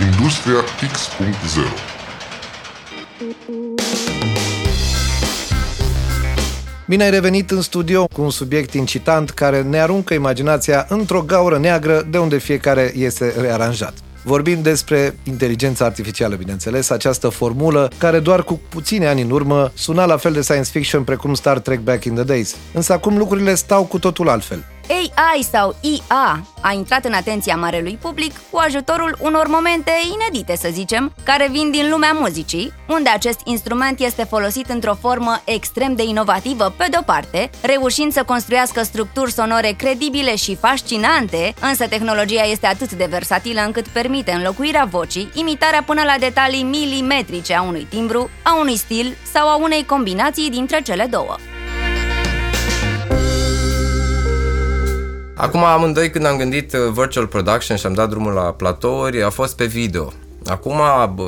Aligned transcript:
Industria 0.00 0.60
X.0 0.92 1.96
Bine 6.88 7.02
ai 7.02 7.10
revenit 7.10 7.50
în 7.50 7.60
studio 7.60 8.06
cu 8.06 8.22
un 8.22 8.30
subiect 8.30 8.74
incitant 8.74 9.30
care 9.30 9.62
ne 9.62 9.80
aruncă 9.80 10.14
imaginația 10.14 10.86
într-o 10.88 11.22
gaură 11.22 11.58
neagră 11.58 12.06
de 12.10 12.18
unde 12.18 12.38
fiecare 12.38 12.92
este 12.96 13.34
rearanjat. 13.40 13.94
Vorbim 14.24 14.62
despre 14.62 15.18
inteligența 15.24 15.84
artificială, 15.84 16.34
bineînțeles, 16.34 16.90
această 16.90 17.28
formulă 17.28 17.90
care 17.98 18.18
doar 18.18 18.42
cu 18.42 18.60
puține 18.68 19.06
ani 19.06 19.22
în 19.22 19.30
urmă 19.30 19.70
suna 19.74 20.04
la 20.04 20.16
fel 20.16 20.32
de 20.32 20.40
science 20.40 20.70
fiction 20.70 21.04
precum 21.04 21.34
Star 21.34 21.58
Trek 21.58 21.80
Back 21.80 22.04
in 22.04 22.14
the 22.14 22.24
Days. 22.24 22.56
Însă 22.72 22.92
acum 22.92 23.18
lucrurile 23.18 23.54
stau 23.54 23.84
cu 23.84 23.98
totul 23.98 24.28
altfel. 24.28 24.64
AI 24.88 25.42
sau 25.52 25.76
IA 25.80 26.46
a 26.60 26.72
intrat 26.72 27.04
în 27.04 27.12
atenția 27.12 27.56
marelui 27.56 27.98
public 28.00 28.32
cu 28.50 28.58
ajutorul 28.58 29.16
unor 29.20 29.46
momente 29.46 29.90
inedite, 30.12 30.56
să 30.56 30.68
zicem, 30.72 31.12
care 31.22 31.48
vin 31.50 31.70
din 31.70 31.90
lumea 31.90 32.12
muzicii, 32.12 32.72
unde 32.88 33.08
acest 33.08 33.40
instrument 33.44 34.00
este 34.00 34.24
folosit 34.24 34.68
într-o 34.68 34.94
formă 34.94 35.42
extrem 35.44 35.94
de 35.94 36.02
inovativă 36.02 36.74
pe 36.76 36.86
de-o 36.90 37.02
parte, 37.02 37.50
reușind 37.62 38.12
să 38.12 38.22
construiască 38.22 38.82
structuri 38.82 39.32
sonore 39.32 39.74
credibile 39.76 40.36
și 40.36 40.56
fascinante, 40.56 41.54
însă 41.60 41.86
tehnologia 41.86 42.42
este 42.42 42.66
atât 42.66 42.92
de 42.92 43.06
versatilă 43.10 43.60
încât 43.64 43.88
permite 43.88 44.32
înlocuirea 44.32 44.88
vocii, 44.90 45.30
imitarea 45.34 45.82
până 45.82 46.02
la 46.02 46.14
detalii 46.18 46.62
milimetrice 46.62 47.54
a 47.54 47.62
unui 47.62 47.86
timbru, 47.90 48.30
a 48.42 48.58
unui 48.58 48.76
stil 48.76 49.16
sau 49.32 49.48
a 49.48 49.56
unei 49.56 49.84
combinații 49.84 50.50
dintre 50.50 50.82
cele 50.82 51.06
două. 51.10 51.36
Acum 55.38 55.64
amândoi 55.64 56.10
când 56.10 56.26
am 56.26 56.36
gândit 56.36 56.72
uh, 56.72 56.80
virtual 56.92 57.26
production 57.26 57.76
și 57.76 57.86
am 57.86 57.94
dat 57.94 58.08
drumul 58.08 58.32
la 58.32 58.42
platouri, 58.42 59.22
a 59.22 59.30
fost 59.30 59.56
pe 59.56 59.64
video. 59.64 60.12
Acum, 60.46 60.80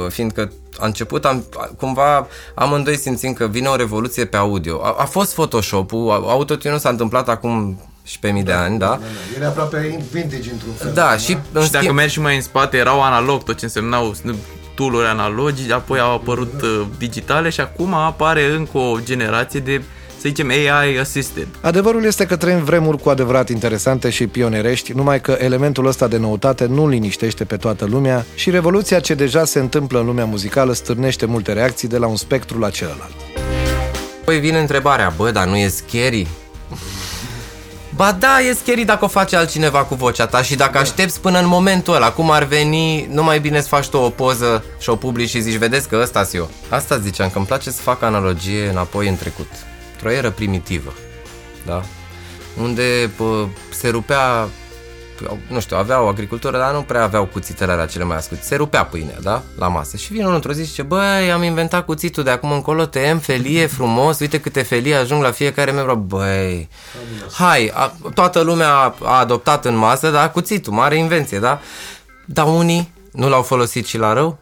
fiindcă 0.09 0.53
a 0.79 0.87
început, 0.87 1.25
am, 1.25 1.45
cumva 1.77 2.27
amândoi 2.55 2.97
simțim 2.97 3.33
că 3.33 3.47
vine 3.47 3.69
o 3.69 3.77
revoluție 3.77 4.25
pe 4.25 4.37
audio. 4.37 4.81
A, 4.83 4.95
a 4.99 5.05
fost 5.05 5.33
Photoshop-ul, 5.33 6.11
autotune 6.11 6.79
s-a 6.79 6.89
întâmplat 6.89 7.29
acum 7.29 7.81
și 8.05 8.19
pe 8.19 8.31
mii 8.31 8.43
da, 8.43 8.53
de 8.53 8.59
ani, 8.59 8.79
da? 8.79 8.87
da, 8.87 8.93
da, 8.93 8.99
da. 9.01 9.37
Era 9.37 9.49
aproape 9.49 10.05
vintage 10.13 10.51
într-un 10.51 10.73
fel. 10.73 10.93
Da, 10.93 11.13
și, 11.13 11.19
și 11.19 11.37
schimb... 11.53 11.71
dacă 11.71 11.93
mergi 11.93 12.13
și 12.13 12.21
mai 12.21 12.35
în 12.35 12.43
spate, 12.43 12.77
erau 12.77 13.03
analog, 13.03 13.43
tot 13.43 13.59
ce 13.59 13.65
însemnau 13.65 14.15
tool 14.75 15.05
analogi, 15.07 15.73
apoi 15.73 15.99
au 15.99 16.15
apărut 16.15 16.63
uh, 16.63 16.87
digitale 16.99 17.49
și 17.49 17.61
acum 17.61 17.95
apare 17.95 18.45
încă 18.45 18.79
o 18.79 18.99
generație 19.05 19.61
de 19.61 19.83
să 20.21 20.29
zicem, 20.29 20.51
AI 20.51 20.99
assisted. 20.99 21.47
Adevărul 21.61 22.05
este 22.05 22.27
că 22.27 22.37
trăim 22.37 22.65
vremuri 22.65 22.99
cu 22.99 23.09
adevărat 23.09 23.49
interesante 23.49 24.11
și 24.11 24.27
pionerești, 24.27 24.93
numai 24.93 25.21
că 25.21 25.37
elementul 25.41 25.87
ăsta 25.87 26.09
de 26.09 26.17
noutate 26.17 26.67
nu 26.67 26.89
liniștește 26.89 27.45
pe 27.45 27.57
toată 27.57 27.85
lumea 27.85 28.25
și 28.35 28.51
revoluția 28.51 29.01
ce 29.01 29.15
deja 29.15 29.45
se 29.45 29.59
întâmplă 29.59 29.99
în 29.99 30.07
lumea 30.07 30.25
muzicală 30.25 30.73
stârnește 30.73 31.27
multe 31.27 31.53
reacții 31.53 31.89
de 31.89 31.99
la 31.99 32.07
un 32.07 32.17
spectru 32.17 32.59
la 32.59 32.71
celălalt. 32.71 33.15
Păi 34.25 34.39
vine 34.39 34.59
întrebarea, 34.59 35.13
bă, 35.17 35.31
dar 35.31 35.47
nu 35.47 35.57
e 35.57 35.69
scary? 35.69 36.27
Ba 37.95 38.13
da, 38.13 38.41
e 38.41 38.53
scary 38.53 38.85
dacă 38.85 39.05
o 39.05 39.09
face 39.09 39.37
altcineva 39.37 39.85
cu 39.85 39.95
vocea 39.95 40.27
ta 40.27 40.43
și 40.43 40.55
dacă 40.55 40.79
aștepți 40.79 41.21
până 41.21 41.39
în 41.39 41.47
momentul 41.47 41.95
ăla, 41.95 42.13
cum 42.13 42.31
ar 42.31 42.45
veni, 42.45 43.09
nu 43.11 43.23
mai 43.23 43.41
bine 43.41 43.61
să 43.61 43.69
faci 43.69 43.89
tu 43.89 43.97
o 43.97 44.11
poză 44.11 44.65
și 44.79 44.91
o 44.91 44.97
publici 44.97 45.29
și 45.29 45.41
zici, 45.41 45.57
vedeți 45.57 45.89
că 45.89 45.99
ăsta 46.03 46.29
eu. 46.33 46.51
Asta 46.69 46.99
ziceam, 46.99 47.31
că 47.31 47.39
îmi 47.39 47.47
place 47.47 47.71
să 47.71 47.81
fac 47.81 48.03
analogie 48.03 48.69
înapoi 48.69 49.09
în 49.09 49.17
trecut 49.17 49.47
într-o 49.99 50.17
eră 50.19 50.31
primitivă, 50.31 50.93
da? 51.67 51.83
unde 52.61 53.11
pă, 53.17 53.47
se 53.71 53.89
rupea, 53.89 54.49
nu 55.49 55.61
știu, 55.61 55.77
aveau 55.77 56.09
agricultură, 56.09 56.59
dar 56.59 56.73
nu 56.73 56.83
prea 56.83 57.03
aveau 57.03 57.25
cuțitele 57.25 57.75
la 57.75 57.87
cele 57.87 58.05
mai 58.05 58.17
ascuțite. 58.17 58.47
Se 58.47 58.57
rupea 58.57 58.85
pâinea, 58.85 59.17
da? 59.23 59.43
La 59.59 59.69
masă. 59.69 59.97
Și 59.97 60.13
vine 60.13 60.23
unul 60.23 60.35
într-o 60.35 60.53
zi 60.53 60.63
și 60.63 60.69
zice, 60.69 60.83
băi, 60.83 61.33
am 61.33 61.43
inventat 61.43 61.85
cuțitul 61.85 62.25
de 62.25 62.31
acum 62.31 62.53
încolo, 62.53 62.85
tăiem 62.85 63.19
felie 63.19 63.67
frumos, 63.67 64.19
uite 64.19 64.41
câte 64.41 64.63
felii 64.63 64.95
ajung 64.95 65.23
la 65.23 65.31
fiecare 65.31 65.71
membru. 65.71 65.95
Băi, 65.95 66.69
hai, 67.33 67.71
a, 67.75 67.93
toată 68.15 68.41
lumea 68.41 68.73
a, 68.73 68.95
a 69.03 69.19
adoptat 69.19 69.65
în 69.65 69.77
masă, 69.77 70.11
da? 70.11 70.31
Cuțitul, 70.31 70.73
mare 70.73 70.97
invenție, 70.97 71.39
da? 71.39 71.61
Dar 72.25 72.47
unii 72.47 72.93
nu 73.13 73.29
l-au 73.29 73.43
folosit 73.43 73.87
și 73.87 73.99
la 73.99 74.13
rău? 74.13 74.39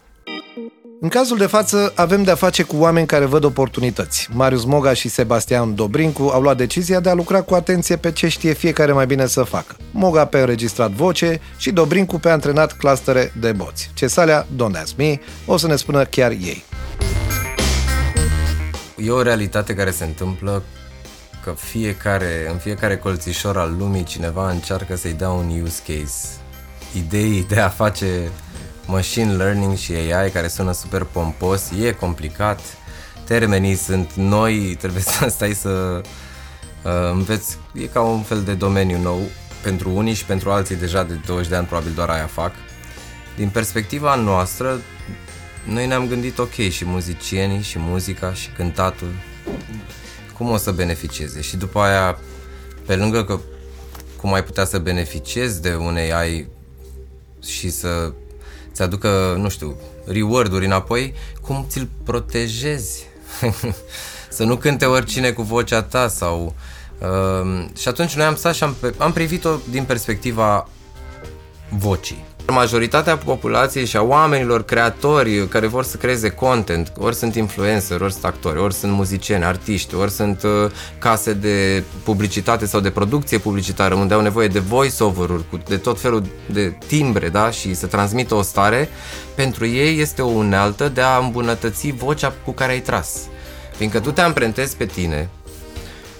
În 1.00 1.08
cazul 1.08 1.36
de 1.36 1.46
față 1.46 1.92
avem 1.94 2.22
de-a 2.22 2.34
face 2.34 2.62
cu 2.62 2.76
oameni 2.76 3.06
care 3.06 3.24
văd 3.24 3.44
oportunități. 3.44 4.28
Marius 4.32 4.64
Moga 4.64 4.92
și 4.92 5.08
Sebastian 5.08 5.74
Dobrincu 5.74 6.22
au 6.22 6.42
luat 6.42 6.56
decizia 6.56 7.00
de 7.00 7.08
a 7.08 7.14
lucra 7.14 7.42
cu 7.42 7.54
atenție 7.54 7.96
pe 7.96 8.12
ce 8.12 8.28
știe 8.28 8.52
fiecare 8.52 8.92
mai 8.92 9.06
bine 9.06 9.26
să 9.26 9.42
facă. 9.42 9.76
Moga 9.90 10.24
pe 10.24 10.38
înregistrat 10.38 10.90
voce 10.90 11.40
și 11.56 11.70
Dobrincu 11.70 12.18
pe 12.18 12.28
antrenat 12.28 12.72
clustere 12.72 13.32
de 13.40 13.52
boți. 13.52 13.90
Cesalea, 13.94 14.46
don't 14.46 14.80
ask 14.80 14.96
me, 14.96 15.20
o 15.46 15.56
să 15.56 15.66
ne 15.66 15.76
spună 15.76 16.04
chiar 16.04 16.30
ei. 16.30 16.64
E 18.96 19.10
o 19.10 19.22
realitate 19.22 19.74
care 19.74 19.90
se 19.90 20.04
întâmplă 20.04 20.62
că 21.44 21.54
fiecare, 21.56 22.48
în 22.50 22.58
fiecare 22.58 22.96
colțișor 22.96 23.58
al 23.58 23.74
lumii 23.78 24.04
cineva 24.04 24.50
încearcă 24.50 24.96
să-i 24.96 25.12
dea 25.12 25.30
un 25.30 25.60
use 25.62 25.80
case. 25.86 26.28
Idei 26.96 27.46
de 27.48 27.60
a 27.60 27.68
face 27.68 28.30
machine 28.86 29.32
learning 29.32 29.76
și 29.76 29.92
AI 29.92 30.30
care 30.30 30.48
sună 30.48 30.72
super 30.72 31.02
pompos, 31.02 31.70
e 31.82 31.92
complicat, 31.92 32.60
termenii 33.24 33.74
sunt 33.74 34.12
noi, 34.12 34.76
trebuie 34.78 35.02
să 35.02 35.28
stai 35.36 35.52
să 35.52 36.00
uh, 36.82 37.10
înveți, 37.12 37.58
e 37.72 37.86
ca 37.86 38.00
un 38.00 38.22
fel 38.22 38.42
de 38.42 38.54
domeniu 38.54 38.98
nou. 38.98 39.20
Pentru 39.62 39.90
unii 39.90 40.14
și 40.14 40.24
pentru 40.24 40.50
alții 40.50 40.76
deja 40.76 41.02
de 41.02 41.20
20 41.26 41.48
de 41.48 41.56
ani 41.56 41.66
probabil 41.66 41.92
doar 41.94 42.08
aia 42.08 42.26
fac. 42.26 42.52
Din 43.36 43.48
perspectiva 43.48 44.14
noastră, 44.14 44.80
noi 45.64 45.86
ne-am 45.86 46.06
gândit 46.06 46.38
ok 46.38 46.54
și 46.54 46.84
muzicienii 46.84 47.62
și 47.62 47.78
muzica 47.78 48.32
și 48.32 48.48
cântatul. 48.48 49.10
Cum 50.36 50.50
o 50.50 50.56
să 50.56 50.70
beneficieze? 50.70 51.40
Și 51.40 51.56
după 51.56 51.80
aia 51.80 52.18
pe 52.86 52.96
lângă 52.96 53.24
că 53.24 53.40
cum 54.16 54.32
ai 54.32 54.44
putea 54.44 54.64
să 54.64 54.78
beneficiezi 54.78 55.62
de 55.62 55.74
un 55.74 55.96
AI 55.96 56.48
și 57.42 57.70
să 57.70 58.12
ți 58.12 58.25
aducă, 58.82 59.36
nu 59.38 59.48
știu, 59.48 59.76
reward-uri 60.06 60.64
înapoi, 60.64 61.14
cum 61.40 61.66
ți-l 61.68 61.88
protejezi? 62.04 63.06
să 64.28 64.44
nu 64.44 64.56
cânte 64.56 64.84
oricine 64.84 65.30
cu 65.30 65.42
vocea 65.42 65.82
ta 65.82 66.08
sau... 66.08 66.54
Uh, 66.98 67.64
și 67.76 67.88
atunci 67.88 68.14
noi 68.14 68.26
am 68.26 68.36
stat 68.36 68.54
și 68.54 68.62
am, 68.62 68.76
am 68.96 69.12
privit-o 69.12 69.50
din 69.70 69.84
perspectiva 69.84 70.68
vocii. 71.68 72.24
Majoritatea 72.52 73.16
populației 73.16 73.86
și 73.86 73.96
a 73.96 74.02
oamenilor 74.02 74.64
creatori 74.64 75.48
care 75.48 75.66
vor 75.66 75.84
să 75.84 75.96
creeze 75.96 76.28
content, 76.28 76.92
ori 76.98 77.14
sunt 77.14 77.34
influencer, 77.34 78.00
ori 78.00 78.12
sunt 78.12 78.24
actori, 78.24 78.58
ori 78.58 78.74
sunt 78.74 78.92
muzicieni, 78.92 79.44
artiști, 79.44 79.94
ori 79.94 80.10
sunt 80.10 80.42
uh, 80.42 80.70
case 80.98 81.32
de 81.32 81.82
publicitate 82.04 82.66
sau 82.66 82.80
de 82.80 82.90
producție 82.90 83.38
publicitară 83.38 83.94
unde 83.94 84.14
au 84.14 84.20
nevoie 84.20 84.48
de 84.48 84.58
voice-over-uri, 84.58 85.44
de 85.68 85.76
tot 85.76 86.00
felul 86.00 86.22
de 86.52 86.78
timbre, 86.86 87.28
da, 87.28 87.50
și 87.50 87.74
să 87.74 87.86
transmită 87.86 88.34
o 88.34 88.42
stare, 88.42 88.88
pentru 89.34 89.66
ei 89.66 90.00
este 90.00 90.22
o 90.22 90.26
unealtă 90.26 90.88
de 90.88 91.00
a 91.00 91.16
îmbunătăți 91.16 91.90
vocea 91.90 92.34
cu 92.44 92.50
care 92.52 92.72
ai 92.72 92.80
tras. 92.80 93.18
Fiindcă 93.76 94.00
tu 94.00 94.10
te 94.10 94.20
amprentezi 94.20 94.76
pe 94.76 94.84
tine, 94.84 95.28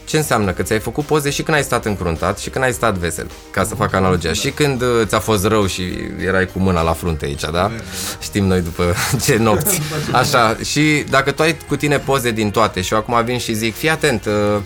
ce 0.06 0.16
înseamnă? 0.16 0.52
Că 0.52 0.62
ți-ai 0.62 0.78
făcut 0.78 1.04
poze 1.04 1.30
și 1.30 1.42
când 1.42 1.56
ai 1.56 1.62
stat 1.62 1.84
încruntat 1.84 2.38
și 2.38 2.50
când 2.50 2.64
ai 2.64 2.72
stat 2.72 2.94
vesel, 2.94 3.26
ca 3.50 3.64
să 3.64 3.74
fac 3.74 3.92
analogia. 3.94 4.32
Și 4.32 4.50
când 4.50 4.82
uh, 4.82 4.88
ți-a 5.04 5.18
fost 5.18 5.46
rău 5.46 5.66
și 5.66 5.82
erai 6.26 6.46
cu 6.46 6.58
mâna 6.58 6.82
la 6.82 6.92
frunte 6.92 7.24
aici, 7.24 7.44
da? 7.52 7.70
Știm 8.20 8.44
noi 8.46 8.60
după 8.60 8.94
ce 9.24 9.36
nopți. 9.36 9.80
Așa, 10.12 10.56
și 10.64 11.04
dacă 11.10 11.30
tu 11.30 11.42
ai 11.42 11.56
cu 11.68 11.76
tine 11.76 11.98
poze 11.98 12.30
din 12.30 12.50
toate 12.50 12.80
și 12.80 12.92
eu 12.92 12.98
acum 12.98 13.24
vin 13.24 13.38
și 13.38 13.54
zic, 13.54 13.74
fii 13.74 13.90
atent, 13.90 14.24
uh, 14.24 14.60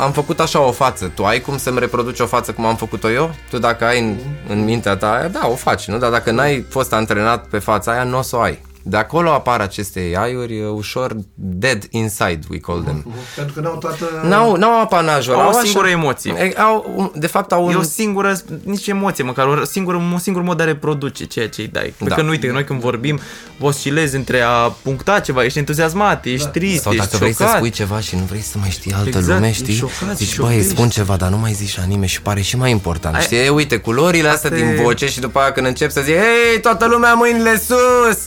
am 0.00 0.12
făcut 0.12 0.40
așa 0.40 0.60
o 0.60 0.72
față, 0.72 1.10
tu 1.14 1.24
ai 1.24 1.40
cum 1.40 1.58
să-mi 1.58 1.78
reproduci 1.78 2.20
o 2.20 2.26
față 2.26 2.52
cum 2.52 2.64
am 2.64 2.76
făcut-o 2.76 3.10
eu? 3.10 3.34
Tu 3.50 3.58
dacă 3.58 3.84
ai 3.84 4.00
în, 4.00 4.16
în 4.48 4.64
mintea 4.64 4.96
ta 4.96 5.12
aia, 5.12 5.28
da, 5.28 5.48
o 5.48 5.54
faci, 5.54 5.84
nu? 5.84 5.98
Dar 5.98 6.10
dacă 6.10 6.30
n-ai 6.30 6.66
fost 6.68 6.92
antrenat 6.92 7.46
pe 7.46 7.58
fața 7.58 7.92
aia, 7.92 8.02
nu 8.02 8.18
o 8.18 8.22
să 8.22 8.36
o 8.36 8.40
ai. 8.40 8.62
De 8.88 8.96
acolo 8.96 9.30
apar 9.30 9.60
aceste 9.60 10.12
AI-uri 10.16 10.62
ușor 10.64 11.16
dead 11.34 11.82
inside, 11.90 12.38
we 12.50 12.58
call 12.58 12.82
them. 12.82 13.04
Uh-huh. 13.12 13.34
Pentru 13.36 13.54
că 13.54 13.60
n-au 13.60 13.76
toată... 13.76 14.04
N-au, 14.28 14.56
n-au 14.56 14.80
apanajul. 14.80 15.34
Au, 15.34 15.40
au 15.40 15.48
o 15.48 15.60
singură 15.62 15.86
așa, 15.86 15.96
emoție. 15.96 16.52
Au, 16.56 17.12
de 17.16 17.26
fapt 17.26 17.52
au 17.52 17.64
un... 17.66 17.70
E 17.72 17.74
o 17.74 17.82
singură, 17.82 18.38
nici 18.62 18.86
emoție 18.86 19.24
măcar, 19.24 19.46
o 19.46 19.64
singură, 19.64 19.96
un 19.96 20.18
singur 20.18 20.42
mod 20.42 20.56
de 20.56 20.62
a 20.62 20.66
reproduce 20.66 21.24
ceea 21.24 21.48
ce 21.48 21.60
îi 21.60 21.68
dai. 21.68 21.94
Da. 21.98 22.14
Că 22.14 22.22
nu 22.22 22.28
uite, 22.28 22.50
noi 22.50 22.64
când 22.64 22.80
vorbim, 22.80 23.20
oscilezi 23.60 24.16
între 24.16 24.40
a 24.40 24.52
puncta 24.82 25.20
ceva, 25.20 25.44
ești 25.44 25.58
entuziasmat, 25.58 26.24
ești 26.24 26.44
da. 26.44 26.50
trist, 26.50 26.82
Sau 26.82 26.92
dacă 26.92 27.04
ești 27.04 27.16
vrei 27.18 27.32
șocat. 27.32 27.48
să 27.50 27.56
spui 27.56 27.70
ceva 27.70 28.00
și 28.00 28.14
nu 28.16 28.22
vrei 28.28 28.40
să 28.40 28.56
mai 28.60 28.70
știi 28.70 28.92
altă 28.92 29.08
Exact, 29.08 29.26
lume, 29.26 29.48
ești 29.48 29.62
știi? 29.62 29.74
șocat, 29.74 30.16
Zici, 30.16 30.28
și 30.28 30.38
băi, 30.40 30.48
șochești. 30.50 30.70
spun 30.70 30.88
ceva, 30.88 31.16
dar 31.16 31.28
nu 31.28 31.38
mai 31.38 31.52
zici 31.52 31.78
anime 31.78 32.06
și 32.06 32.22
pare 32.22 32.40
și 32.40 32.56
mai 32.56 32.70
important. 32.70 33.14
Ai- 33.14 33.22
Știi, 33.22 33.36
e, 33.38 33.48
uite, 33.48 33.76
culorile 33.76 34.28
astea 34.28 34.50
Asta 34.50 34.62
din 34.64 34.72
e- 34.78 34.82
voce 34.82 35.06
și 35.06 35.20
după 35.20 35.38
aia 35.38 35.52
când 35.52 35.66
încep 35.66 35.90
să 35.90 36.00
zici, 36.00 36.14
hei, 36.14 36.60
toată 36.62 36.86
lumea 36.86 37.14
mâinile 37.14 37.58
sus! 37.58 38.18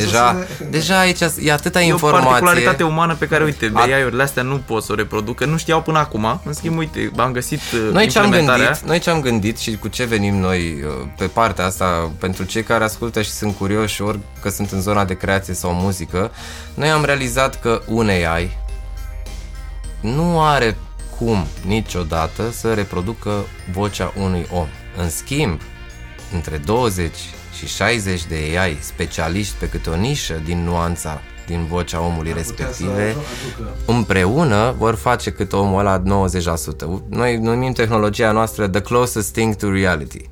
Deja, 0.00 0.36
deja 0.70 0.98
aici 0.98 1.20
e 1.42 1.52
atâta 1.52 1.80
E 1.82 1.84
o 1.84 1.86
informație. 1.86 2.28
particularitate 2.28 2.82
umană 2.82 3.14
pe 3.14 3.26
care, 3.26 3.44
uite, 3.44 3.70
A- 3.74 3.80
AI-urile 3.80 4.22
astea 4.22 4.42
nu 4.42 4.56
pot 4.56 4.82
să 4.82 4.92
o 4.92 4.94
reproducă, 4.94 5.44
nu 5.44 5.56
știau 5.56 5.82
până 5.82 5.98
acum. 5.98 6.40
În 6.44 6.52
schimb, 6.52 6.78
uite, 6.78 7.10
am 7.16 7.32
găsit 7.32 7.60
uh, 7.74 7.92
Noi 7.92 8.06
ce 8.08 8.18
am 8.18 8.24
implementarea. 8.24 8.64
gândit, 8.64 8.82
noi 8.86 8.98
ce 8.98 9.10
am 9.10 9.20
gândit 9.20 9.58
și 9.58 9.76
cu 9.76 9.88
ce 9.88 10.04
venim 10.04 10.34
noi 10.36 10.82
uh, 10.84 11.06
pe 11.16 11.26
partea 11.26 11.64
asta, 11.64 12.10
pentru 12.18 12.44
cei 12.44 12.62
care 12.62 12.84
ascultă 12.84 13.22
și 13.22 13.30
sunt 13.30 13.56
curioși, 13.56 14.02
ori 14.02 14.18
că 14.42 14.48
sunt 14.48 14.70
în 14.70 14.80
zona 14.80 15.04
de 15.04 15.16
creație 15.16 15.54
sau 15.54 15.72
muzică, 15.72 16.30
noi 16.74 16.88
am 16.90 17.04
realizat 17.04 17.60
că 17.60 17.82
un 17.86 18.08
AI 18.08 18.58
nu 20.00 20.42
are 20.42 20.76
cum 21.18 21.46
niciodată 21.66 22.42
să 22.50 22.74
reproducă 22.74 23.30
vocea 23.72 24.12
unui 24.22 24.46
om. 24.52 24.66
În 24.96 25.10
schimb, 25.10 25.60
între 26.34 26.56
20 26.56 27.10
și 27.56 27.66
60 27.66 28.24
de 28.26 28.34
AI 28.58 28.78
specialiști 28.80 29.54
pe 29.58 29.68
câte 29.68 29.90
o 29.90 29.96
nișă 29.96 30.42
din 30.44 30.64
nuanța 30.64 31.20
din 31.46 31.66
vocea 31.66 32.00
omului 32.00 32.32
respective, 32.32 33.16
împreună 33.86 34.74
vor 34.78 34.94
face 34.94 35.30
cât 35.30 35.52
omul 35.52 35.78
ăla 35.78 36.02
90%. 36.02 36.02
Noi 37.08 37.36
numim 37.36 37.72
tehnologia 37.72 38.32
noastră 38.32 38.68
the 38.68 38.80
closest 38.80 39.32
thing 39.32 39.54
to 39.54 39.70
reality. 39.70 40.30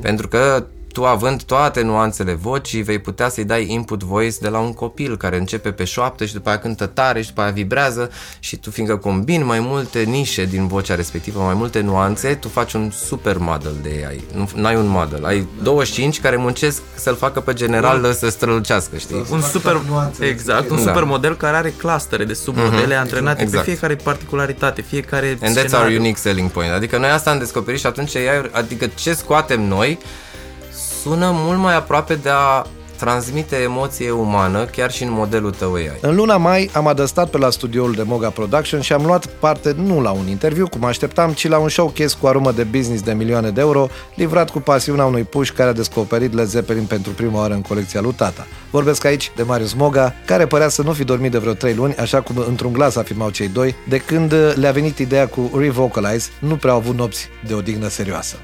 Pentru 0.00 0.28
că 0.28 0.66
tu 0.94 1.04
având 1.04 1.42
toate 1.42 1.82
nuanțele 1.82 2.32
vocii, 2.34 2.82
vei 2.82 2.98
putea 2.98 3.28
să-i 3.28 3.44
dai 3.44 3.66
input 3.70 4.02
voice 4.02 4.36
de 4.40 4.48
la 4.48 4.58
un 4.58 4.72
copil 4.72 5.16
care 5.16 5.36
începe 5.36 5.70
pe 5.72 5.84
șoaptă 5.84 6.24
și 6.24 6.32
după 6.32 6.48
aia 6.48 6.58
cântă 6.58 6.86
tare 6.86 7.20
și 7.20 7.28
după 7.28 7.40
aia 7.40 7.50
vibrează 7.50 8.10
și 8.38 8.56
tu 8.56 8.70
fiindcă 8.70 8.96
combini 8.96 9.42
mai 9.42 9.60
multe 9.60 10.02
nișe 10.02 10.44
din 10.44 10.66
vocea 10.66 10.94
respectivă, 10.94 11.40
mai 11.40 11.54
multe 11.54 11.80
nuanțe, 11.80 12.34
tu 12.34 12.48
faci 12.48 12.72
un 12.72 12.90
super 12.90 13.38
model 13.38 13.72
de 13.82 14.04
AI. 14.08 14.24
Nu 14.54 14.66
ai 14.66 14.76
un 14.76 14.86
model, 14.86 15.24
ai 15.24 15.46
25 15.62 16.20
care 16.20 16.36
muncesc 16.36 16.82
să-l 16.94 17.16
facă 17.16 17.40
pe 17.40 17.52
general 17.52 18.12
să 18.12 18.28
strălucească, 18.28 18.96
știi? 18.96 19.24
un 19.30 19.40
super, 19.40 19.80
exact, 20.20 20.70
un 20.70 20.76
Da. 20.76 20.82
super 20.82 21.04
model 21.04 21.36
care 21.36 21.56
are 21.56 21.74
clustere 21.78 22.24
de 22.24 22.32
submodele 22.34 22.94
antrenate 22.94 23.42
exact. 23.42 23.64
pe 23.64 23.70
fiecare 23.70 23.94
particularitate, 23.94 24.80
fiecare 24.82 25.38
And 25.42 25.56
that's 25.56 25.58
our 25.58 25.66
scenariu. 25.68 25.98
unique 25.98 26.18
selling 26.20 26.50
point. 26.50 26.72
Adică 26.72 26.98
noi 26.98 27.08
asta 27.10 27.30
am 27.30 27.38
descoperit 27.38 27.80
și 27.80 27.86
atunci 27.86 28.16
AI, 28.16 28.48
adică 28.52 28.86
ce 28.86 29.12
scoatem 29.14 29.62
noi 29.62 29.98
sună 31.04 31.30
mult 31.34 31.58
mai 31.58 31.76
aproape 31.76 32.14
de 32.14 32.30
a 32.32 32.66
transmite 32.98 33.56
emoție 33.56 34.10
umană 34.10 34.64
chiar 34.64 34.90
și 34.90 35.02
în 35.02 35.12
modelul 35.12 35.50
tău 35.50 35.74
AI. 35.74 35.98
În 36.00 36.14
luna 36.14 36.36
mai 36.36 36.70
am 36.72 36.86
adăstat 36.86 37.30
pe 37.30 37.38
la 37.38 37.50
studioul 37.50 37.92
de 37.92 38.02
Moga 38.02 38.28
Production 38.30 38.80
și 38.80 38.92
am 38.92 39.04
luat 39.04 39.26
parte 39.26 39.74
nu 39.76 40.00
la 40.00 40.10
un 40.10 40.28
interviu, 40.28 40.68
cum 40.68 40.84
așteptam, 40.84 41.32
ci 41.32 41.48
la 41.48 41.58
un 41.58 41.68
showcase 41.68 42.16
cu 42.20 42.26
aromă 42.26 42.52
de 42.52 42.62
business 42.62 43.02
de 43.02 43.12
milioane 43.12 43.50
de 43.50 43.60
euro, 43.60 43.88
livrat 44.14 44.50
cu 44.50 44.60
pasiunea 44.60 45.04
unui 45.04 45.22
puș 45.22 45.50
care 45.50 45.68
a 45.68 45.72
descoperit 45.72 46.34
Led 46.34 46.46
Zeppelin 46.46 46.84
pentru 46.84 47.12
prima 47.12 47.38
oară 47.38 47.54
în 47.54 47.62
colecția 47.62 48.00
lui 48.00 48.12
tata. 48.12 48.46
Vorbesc 48.70 49.04
aici 49.04 49.32
de 49.36 49.42
Marius 49.42 49.72
Moga, 49.72 50.14
care 50.26 50.46
părea 50.46 50.68
să 50.68 50.82
nu 50.82 50.92
fi 50.92 51.04
dormit 51.04 51.30
de 51.30 51.38
vreo 51.38 51.52
3 51.52 51.74
luni, 51.74 51.94
așa 51.94 52.20
cum 52.20 52.44
într-un 52.48 52.72
glas 52.72 52.96
afirmau 52.96 53.30
cei 53.30 53.48
doi, 53.48 53.74
de 53.88 53.98
când 53.98 54.34
le-a 54.54 54.72
venit 54.72 54.98
ideea 54.98 55.28
cu 55.28 55.50
Revocalize, 55.58 56.28
nu 56.38 56.56
prea 56.56 56.72
au 56.72 56.78
avut 56.78 56.96
nopți 56.96 57.28
de 57.46 57.54
odihnă 57.54 57.88
serioasă. 57.88 58.36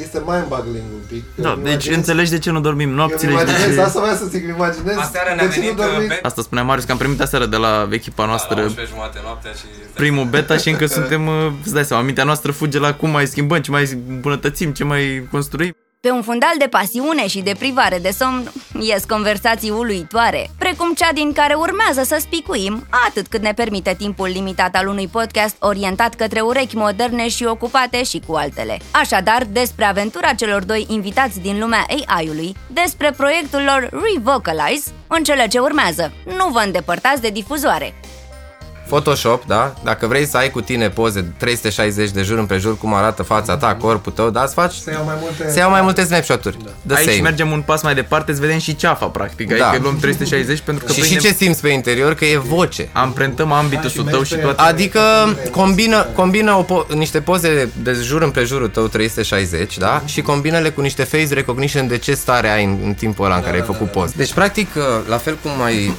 Este 0.00 0.22
mind-boggling 0.26 0.84
un 0.94 1.00
pic. 1.08 1.24
Da, 1.34 1.58
deci 1.62 1.88
înțelegi 1.88 2.30
de 2.30 2.38
ce 2.38 2.50
nu 2.50 2.60
dormim 2.60 2.90
nopțile 2.90 3.38
și 3.38 3.44
de 3.44 3.74
ce... 3.74 3.80
asta 3.80 3.98
voiam 4.00 4.16
să 4.16 4.24
zic, 4.24 4.42
îmi 4.42 4.54
imaginez. 4.56 4.96
Aseară 4.96 5.34
ne-a 5.36 5.46
venit 5.46 5.78
uh, 5.78 6.06
be- 6.08 6.18
Asta 6.22 6.42
spunea 6.42 6.64
Marius 6.64 6.84
că 6.84 6.92
am 6.92 6.98
primit 6.98 7.20
aseară 7.20 7.46
de 7.46 7.56
la 7.56 7.88
echipa 7.90 8.26
noastră 8.26 8.60
jumate 8.88 9.18
noaptea 9.22 9.50
și... 9.52 9.64
primul 9.94 10.24
beta 10.24 10.56
și 10.56 10.68
încă 10.68 10.86
suntem, 10.86 11.26
uh, 11.26 11.52
îți 11.64 11.72
dai 11.74 11.84
seama, 11.84 12.02
mintea 12.02 12.24
noastră 12.24 12.52
fuge 12.52 12.78
la 12.78 12.94
cum 12.94 13.10
mai 13.10 13.26
schimbăm, 13.26 13.60
ce 13.60 13.70
mai 13.70 14.00
îmbunătățim, 14.08 14.72
ce 14.72 14.84
mai 14.84 15.28
construim. 15.30 15.76
Pe 16.06 16.10
un 16.10 16.22
fundal 16.22 16.54
de 16.58 16.66
pasiune 16.66 17.26
și 17.26 17.40
de 17.40 17.54
privare 17.58 17.98
de 17.98 18.10
somn 18.10 18.52
ies 18.80 19.04
conversații 19.04 19.70
uluitoare, 19.70 20.50
precum 20.58 20.92
cea 20.94 21.12
din 21.12 21.32
care 21.32 21.54
urmează 21.54 22.02
să 22.02 22.16
spicuim, 22.20 22.86
atât 23.08 23.26
cât 23.26 23.42
ne 23.42 23.52
permite 23.52 23.94
timpul 23.98 24.28
limitat 24.28 24.76
al 24.76 24.86
unui 24.86 25.08
podcast 25.08 25.56
orientat 25.58 26.14
către 26.14 26.40
urechi 26.40 26.76
moderne 26.76 27.28
și 27.28 27.44
ocupate 27.44 28.02
și 28.02 28.22
cu 28.26 28.34
altele. 28.34 28.78
Așadar, 28.90 29.44
despre 29.44 29.84
aventura 29.84 30.32
celor 30.32 30.64
doi 30.64 30.86
invitați 30.88 31.40
din 31.40 31.58
lumea 31.58 31.86
AI-ului, 31.88 32.56
despre 32.66 33.10
proiectul 33.16 33.62
lor 33.64 34.02
Revocalize, 34.14 34.90
în 35.06 35.22
cele 35.22 35.46
ce 35.46 35.58
urmează. 35.58 36.12
Nu 36.24 36.48
vă 36.48 36.62
îndepărtați 36.64 37.20
de 37.20 37.28
difuzoare. 37.28 37.94
Photoshop, 38.96 39.46
da? 39.46 39.74
Dacă 39.84 40.06
vrei 40.06 40.26
să 40.26 40.36
ai 40.36 40.50
cu 40.50 40.60
tine 40.60 40.88
poze 40.88 41.32
360 41.36 42.10
de 42.10 42.22
jur 42.22 42.38
împrejur 42.38 42.78
cum 42.78 42.94
arată 42.94 43.22
fața 43.22 43.56
ta, 43.56 43.74
corpul 43.74 44.12
tău, 44.12 44.30
da, 44.30 44.46
să 44.46 44.52
faci 44.54 44.72
Se 44.74 44.90
iau 44.90 45.04
mai 45.04 45.14
multe... 45.20 45.50
se 45.52 45.58
iau 45.58 45.70
mai 45.70 45.80
multe 45.82 46.04
snapshot-uri. 46.04 46.56
The 46.86 46.96
Aici 46.96 47.08
same. 47.08 47.20
mergem 47.20 47.50
un 47.50 47.60
pas 47.62 47.82
mai 47.82 47.94
departe, 47.94 48.30
îți 48.30 48.40
vedem 48.40 48.58
și 48.58 48.76
ceafa, 48.76 49.06
practic. 49.06 49.56
Da. 49.58 49.68
Adică 49.68 49.82
luăm 49.82 49.98
360 49.98 50.60
pentru 50.60 50.84
că 50.84 50.92
Și 50.92 51.00
și 51.02 51.08
prindem, 51.08 51.30
ce 51.30 51.36
simți 51.36 51.60
pe 51.60 51.68
interior? 51.68 52.14
Că 52.14 52.24
e 52.24 52.36
voce. 52.38 52.88
amprentăm 52.92 53.52
ambitusul 53.52 54.04
tău 54.04 54.22
și 54.22 54.34
toate. 54.36 54.60
Adică 54.62 55.00
combină, 55.50 56.06
combină 56.14 56.52
o 56.52 56.64
po- 56.64 56.86
niște 56.94 57.20
poze 57.20 57.70
de 57.82 57.92
jur 58.02 58.22
împrejurul 58.22 58.68
tău 58.68 58.86
360, 58.86 59.78
da? 59.78 60.02
Și 60.04 60.22
combină-le 60.22 60.70
cu 60.70 60.80
niște 60.80 61.02
face 61.04 61.34
recognition 61.34 61.88
de 61.88 61.98
ce 61.98 62.14
stare 62.14 62.48
ai 62.48 62.64
în, 62.64 62.78
în 62.84 62.94
timpul 62.94 63.24
ăla 63.24 63.34
în 63.36 63.42
care 63.42 63.56
ai 63.56 63.62
făcut 63.62 63.90
poze. 63.90 64.12
Deci, 64.16 64.32
practic, 64.32 64.68
la 65.08 65.16
fel 65.16 65.38
cum 65.42 65.62
ai 65.64 65.92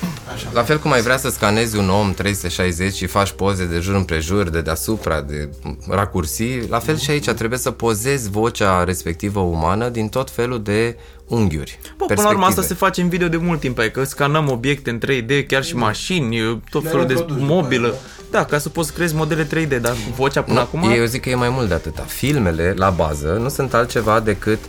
la 0.53 0.63
fel 0.63 0.79
cum 0.79 0.91
ai 0.91 1.01
vrea 1.01 1.17
să 1.17 1.29
scanezi 1.29 1.77
un 1.77 1.89
om 1.89 2.13
360 2.13 2.82
și 2.89 3.05
faci 3.05 3.31
poze 3.31 3.65
de 3.65 3.79
jur 3.79 3.95
împrejur, 3.95 4.49
de 4.49 4.61
deasupra, 4.61 5.21
de 5.21 5.49
racursii, 5.89 6.67
la 6.69 6.79
fel 6.79 6.97
și 6.97 7.09
aici 7.09 7.29
trebuie 7.29 7.59
să 7.59 7.71
pozezi 7.71 8.29
vocea 8.29 8.83
respectivă 8.83 9.39
umană 9.39 9.89
din 9.89 10.07
tot 10.07 10.29
felul 10.29 10.61
de 10.63 10.97
unghiuri. 11.27 11.79
Bă, 11.97 12.05
până 12.05 12.21
la 12.21 12.29
urmă 12.29 12.45
asta 12.45 12.55
perspective. 12.55 12.67
se 12.67 12.85
face 12.85 13.01
în 13.01 13.09
video 13.09 13.27
de 13.27 13.37
mult 13.37 13.59
timp, 13.59 13.79
că 13.79 14.03
scanăm 14.03 14.49
obiecte 14.49 14.89
în 14.89 14.99
3D, 15.05 15.47
chiar 15.47 15.63
și 15.63 15.75
mașini, 15.75 16.61
tot 16.69 16.89
felul 16.89 17.05
de 17.05 17.25
mobilă. 17.27 17.95
Da, 18.31 18.45
ca 18.45 18.57
să 18.57 18.69
poți 18.69 18.93
creezi 18.93 19.15
modele 19.15 19.47
3D, 19.47 19.81
dar 19.81 19.91
cu 19.91 20.13
vocea 20.15 20.41
până 20.41 20.55
Nu, 20.55 20.61
acum... 20.61 20.91
Eu 20.91 21.05
zic 21.05 21.21
că 21.21 21.29
e 21.29 21.35
mai 21.35 21.49
mult 21.49 21.67
de 21.67 21.73
atâta. 21.73 22.01
Filmele, 22.01 22.73
la 22.77 22.89
bază, 22.89 23.37
nu 23.41 23.49
sunt 23.49 23.73
altceva 23.73 24.19
decât 24.19 24.59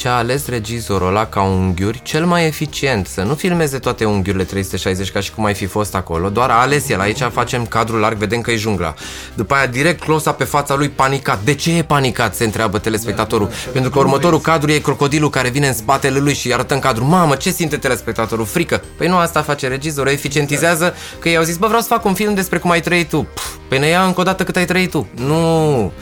ce 0.00 0.08
a 0.08 0.12
ales 0.16 0.46
regizorul 0.46 1.08
ăla 1.08 1.26
ca 1.26 1.42
unghiuri 1.42 2.00
cel 2.02 2.24
mai 2.24 2.46
eficient. 2.46 3.06
Să 3.06 3.22
nu 3.22 3.34
filmeze 3.34 3.78
toate 3.78 4.04
unghiurile 4.04 4.44
360 4.44 5.10
ca 5.10 5.20
și 5.20 5.32
cum 5.32 5.44
ai 5.44 5.54
fi 5.54 5.66
fost 5.66 5.94
acolo, 5.94 6.28
doar 6.28 6.50
a 6.50 6.60
ales 6.60 6.88
el. 6.88 7.00
Aici 7.00 7.22
facem 7.32 7.66
cadrul 7.66 7.98
larg, 7.98 8.16
vedem 8.16 8.40
că 8.40 8.50
e 8.50 8.56
jungla. 8.56 8.94
După 9.34 9.54
aia 9.54 9.66
direct 9.66 10.00
close 10.02 10.30
pe 10.30 10.44
fața 10.44 10.74
lui 10.74 10.88
panicat. 10.88 11.42
De 11.44 11.54
ce 11.54 11.76
e 11.76 11.82
panicat? 11.82 12.34
Se 12.34 12.44
întreabă 12.44 12.78
telespectatorul. 12.78 13.50
Pentru 13.72 13.90
că 13.90 13.98
următorul 13.98 14.40
cadru 14.40 14.70
e 14.70 14.78
crocodilul 14.78 15.30
care 15.30 15.48
vine 15.48 15.66
în 15.66 15.74
spatele 15.74 16.18
lui 16.18 16.34
și 16.34 16.52
arată 16.52 16.74
în 16.74 16.80
cadru. 16.80 17.04
Mamă, 17.04 17.34
ce 17.34 17.50
simte 17.50 17.76
telespectatorul? 17.76 18.44
Frică. 18.44 18.82
Păi 18.96 19.08
nu 19.08 19.16
asta 19.16 19.42
face 19.42 19.68
regizorul, 19.68 20.12
eficientizează 20.12 20.94
că 21.18 21.28
i-au 21.28 21.42
zis, 21.42 21.56
bă, 21.56 21.66
vreau 21.66 21.80
să 21.80 21.88
fac 21.88 22.04
un 22.04 22.14
film 22.14 22.34
despre 22.34 22.58
cum 22.58 22.70
ai 22.70 22.80
trăit 22.80 23.08
tu. 23.08 23.26
Pf, 23.34 23.50
Păi 23.70 23.78
ne 23.78 23.86
ia 23.86 24.04
încă 24.04 24.20
o 24.20 24.22
dată 24.22 24.44
cât 24.44 24.56
ai 24.56 24.64
trăit 24.64 24.90
tu. 24.90 25.08
Nu. 25.14 25.92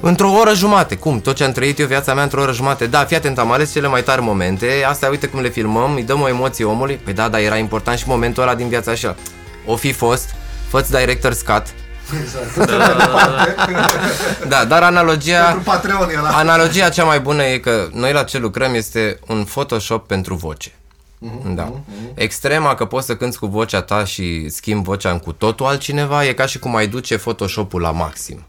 Într-o 0.00 0.30
oră 0.30 0.54
jumate. 0.54 0.96
Cum? 0.96 1.20
Tot 1.20 1.36
ce 1.36 1.44
am 1.44 1.52
trăit 1.52 1.78
eu 1.78 1.86
viața 1.86 2.14
mea 2.14 2.22
într-o 2.22 2.40
oră 2.40 2.52
jumate. 2.52 2.86
Da, 2.86 3.04
fii 3.04 3.16
atent, 3.16 3.38
am 3.38 3.52
ales 3.52 3.72
cele 3.72 3.88
mai 3.88 4.02
tari 4.02 4.20
momente. 4.20 4.84
Asta 4.88 5.08
uite 5.08 5.26
cum 5.26 5.40
le 5.40 5.48
filmăm, 5.48 5.94
îi 5.94 6.02
dăm 6.02 6.20
o 6.20 6.28
emoție 6.28 6.64
omului. 6.64 6.94
Păi 6.94 7.12
da, 7.12 7.28
dar 7.28 7.40
era 7.40 7.56
important 7.56 7.98
și 7.98 8.04
momentul 8.08 8.42
ăla 8.42 8.54
din 8.54 8.68
viața 8.68 8.90
așa. 8.90 9.16
O 9.66 9.76
fi 9.76 9.92
fost, 9.92 10.34
fă-ți 10.68 10.96
director's 10.96 11.44
cut. 11.46 11.64
da, 14.48 14.64
dar 14.64 14.82
analogia... 14.82 15.60
Patreon 15.64 16.08
e 16.10 16.20
la... 16.20 16.28
Analogia 16.28 16.88
cea 16.88 17.04
mai 17.04 17.20
bună 17.20 17.42
e 17.42 17.58
că 17.58 17.88
noi 17.92 18.12
la 18.12 18.22
ce 18.22 18.38
lucrăm 18.38 18.74
este 18.74 19.18
un 19.26 19.44
Photoshop 19.44 20.06
pentru 20.06 20.34
voce. 20.34 20.72
Da. 21.54 21.72
Extrema 22.14 22.74
că 22.74 22.84
poți 22.84 23.06
să 23.06 23.16
cânti 23.16 23.36
cu 23.36 23.46
vocea 23.46 23.82
ta 23.82 24.04
și 24.04 24.48
schimbi 24.48 24.88
vocea 24.88 25.10
în 25.10 25.18
cu 25.18 25.32
totul 25.32 25.66
altcineva 25.66 26.24
e 26.24 26.32
ca 26.32 26.46
și 26.46 26.58
cum 26.58 26.76
ai 26.76 26.86
duce 26.86 27.16
Photoshop-ul 27.16 27.80
la 27.80 27.90
maxim. 27.90 28.44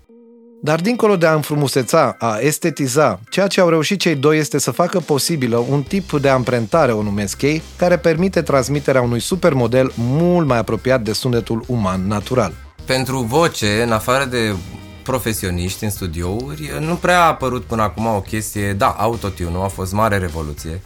Dar 0.66 0.82
dincolo 0.82 1.16
de 1.16 1.26
a 1.26 1.34
înfrumuseța, 1.34 2.16
a 2.20 2.38
estetiza, 2.40 3.20
ceea 3.30 3.48
ce 3.48 3.62
au 3.62 3.70
reușit 3.70 4.00
cei 4.00 4.16
doi 4.16 4.38
este 4.38 4.58
să 4.58 4.72
facă 4.72 5.00
posibilă 5.00 5.58
un 5.70 5.84
tip 5.84 6.12
de 6.20 6.30
amprentare, 6.30 6.92
o 6.92 7.02
numesc 7.02 7.42
ei, 7.42 7.62
care 7.78 7.98
permite 7.98 8.42
transmiterea 8.42 9.02
unui 9.02 9.20
supermodel 9.20 9.92
mult 9.96 10.48
mai 10.48 10.58
apropiat 10.58 11.02
de 11.02 11.14
sunetul 11.14 11.64
uman 11.68 12.08
natural. 12.08 12.54
Pentru 12.86 13.20
voce, 13.20 13.82
în 13.82 13.92
afară 13.92 14.26
de 14.26 14.56
profesioniști 15.04 15.84
în 15.84 15.90
studiouri, 15.90 16.72
nu 16.80 16.96
prea 16.96 17.22
a 17.22 17.28
apărut 17.28 17.64
până 17.64 17.82
acum 17.82 18.06
o 18.06 18.22
chestie, 18.22 18.74
da, 18.74 18.88
autotune 18.88 19.64
a 19.64 19.68
fost 19.68 19.94
mare 19.94 20.18
revoluție. 20.18 20.82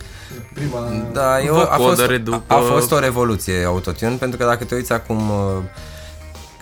Prima... 0.54 0.80
Da, 1.14 1.42
eu, 1.42 1.56
a, 1.56 1.76
Vocodă, 1.78 1.84
fost, 1.84 2.02
a, 2.02 2.06
reducă- 2.06 2.44
a 2.48 2.60
fost 2.60 2.92
o 2.92 3.00
revoluție 3.00 3.64
autotune, 3.66 4.16
pentru 4.16 4.38
că 4.38 4.46
dacă 4.46 4.64
te 4.64 4.76
uiți 4.76 4.92
acum 4.94 5.30
uh, 5.30 5.64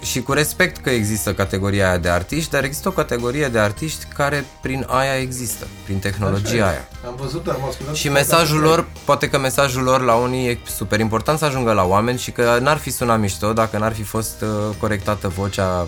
și 0.01 0.22
cu 0.22 0.34
respect 0.34 0.77
că 0.77 0.89
există 0.89 1.34
categoria 1.34 1.88
aia 1.88 1.98
de 1.98 2.10
artiști, 2.10 2.51
dar 2.51 2.63
există 2.63 2.88
o 2.88 2.92
categorie 2.92 3.48
de 3.48 3.60
artiști 3.60 4.06
care 4.06 4.46
prin 4.62 4.86
aia 4.89 5.20
există, 5.20 5.68
prin 5.84 6.00
tehnologia 6.00 6.68
aia. 6.68 6.88
Am 7.06 7.16
văzut, 7.22 7.48
am 7.48 7.66
ascultat. 7.70 7.96
Și 7.96 8.10
mesajul 8.10 8.60
lor, 8.60 8.88
poate 9.06 9.30
că 9.30 9.39
mesajul 9.39 9.84
lor 9.84 10.01
la 10.01 10.13
unii 10.13 10.48
e 10.48 10.60
super 10.66 11.00
important 11.00 11.39
să 11.39 11.46
ajungă 11.46 11.72
la 11.72 11.84
oameni 11.84 12.18
și 12.18 12.32
că 12.32 12.58
n-ar 12.62 12.77
fi 12.77 12.89
sunat 12.89 13.20
mișto 13.20 13.54
dacă 13.54 13.77
n-ar 13.77 13.94
fi 13.94 14.04
fost 14.04 14.42
uh, 14.42 14.75
corectată 14.80 15.27
vocea 15.27 15.88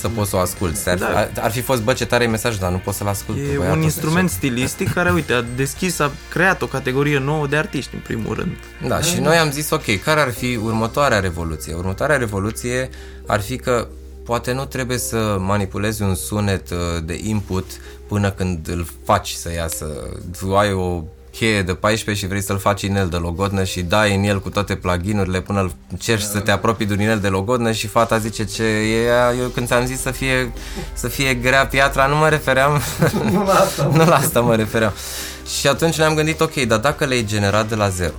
să 0.00 0.08
poți 0.08 0.30
să 0.30 0.36
o 0.36 0.38
asculti. 0.38 0.88
Ar, 0.88 0.98
Da. 0.98 1.06
ar, 1.06 1.30
ar 1.40 1.50
fi 1.50 1.60
fost 1.60 1.82
bă 1.82 1.92
ce 1.92 2.06
tare 2.06 2.24
e 2.24 2.26
mesajul, 2.26 2.58
dar 2.60 2.70
nu 2.70 2.78
poți 2.78 2.96
să-l 2.96 3.06
ascult. 3.06 3.38
E 3.38 3.40
băiatul 3.40 3.62
un 3.64 3.68
ăsta. 3.70 3.84
instrument 3.84 4.30
stilistic 4.30 4.92
care, 4.92 5.10
uite, 5.10 5.32
a 5.32 5.42
deschis, 5.56 5.98
a 5.98 6.10
creat 6.30 6.62
o 6.62 6.66
categorie 6.66 7.18
nouă 7.18 7.46
de 7.46 7.56
artiști, 7.56 7.94
în 7.94 8.00
primul 8.00 8.34
rând. 8.34 8.52
Da, 8.86 9.00
și 9.00 9.20
noi 9.20 9.36
am 9.36 9.50
zis, 9.50 9.70
ok, 9.70 10.02
care 10.04 10.20
ar 10.20 10.30
fi 10.32 10.58
următoarea 10.62 11.20
revoluție? 11.20 11.74
Următoarea 11.74 12.16
revoluție 12.16 12.90
ar 13.26 13.40
fi 13.40 13.56
că 13.56 13.88
poate 14.24 14.52
nu 14.52 14.64
trebuie 14.64 14.98
să 14.98 15.36
manipulezi 15.40 16.02
un 16.02 16.14
sunet 16.14 16.70
uh, 16.70 16.76
de 17.04 17.18
input 17.22 17.64
până 18.06 18.30
când 18.30 18.68
îl 18.68 18.86
faci 19.04 19.30
să 19.30 19.52
iasă. 19.52 19.86
Tu 20.40 20.56
ai 20.56 20.72
o 20.72 21.02
cheie 21.32 21.62
de 21.62 21.74
14 21.74 22.24
și 22.24 22.30
vrei 22.30 22.42
să-l 22.42 22.58
faci 22.58 22.82
inel 22.82 23.08
de 23.08 23.16
logodnă 23.16 23.64
și 23.64 23.82
dai 23.82 24.14
în 24.14 24.22
el 24.22 24.40
cu 24.40 24.50
toate 24.50 24.74
pluginurile 24.74 25.40
până 25.40 25.60
îl 25.60 25.72
cerci 25.98 26.22
să 26.22 26.38
te 26.40 26.50
apropii 26.50 26.86
de 26.86 26.92
un 26.92 27.00
inel 27.00 27.18
de 27.18 27.28
logodnă 27.28 27.72
și 27.72 27.86
fata 27.86 28.18
zice 28.18 28.44
ce 28.44 28.62
e 28.62 29.04
ea. 29.04 29.34
Eu 29.40 29.48
când 29.48 29.66
ți-am 29.66 29.86
zis 29.86 30.00
să 30.00 30.10
fie, 30.10 30.52
să 30.92 31.08
fie 31.08 31.34
grea 31.34 31.66
piatra, 31.66 32.06
nu 32.06 32.16
mă 32.16 32.28
refeream 32.28 32.80
Nu 33.32 33.44
la 33.44 33.52
asta. 33.52 33.90
nu 33.96 34.04
la 34.04 34.14
asta 34.14 34.40
mă 34.40 34.54
refeream. 34.54 34.92
Și 35.58 35.66
atunci 35.66 35.96
ne-am 35.96 36.14
gândit, 36.14 36.40
ok, 36.40 36.54
dar 36.54 36.78
dacă 36.78 37.04
le-ai 37.04 37.24
generat 37.24 37.68
de 37.68 37.74
la 37.74 37.88
zero, 37.88 38.14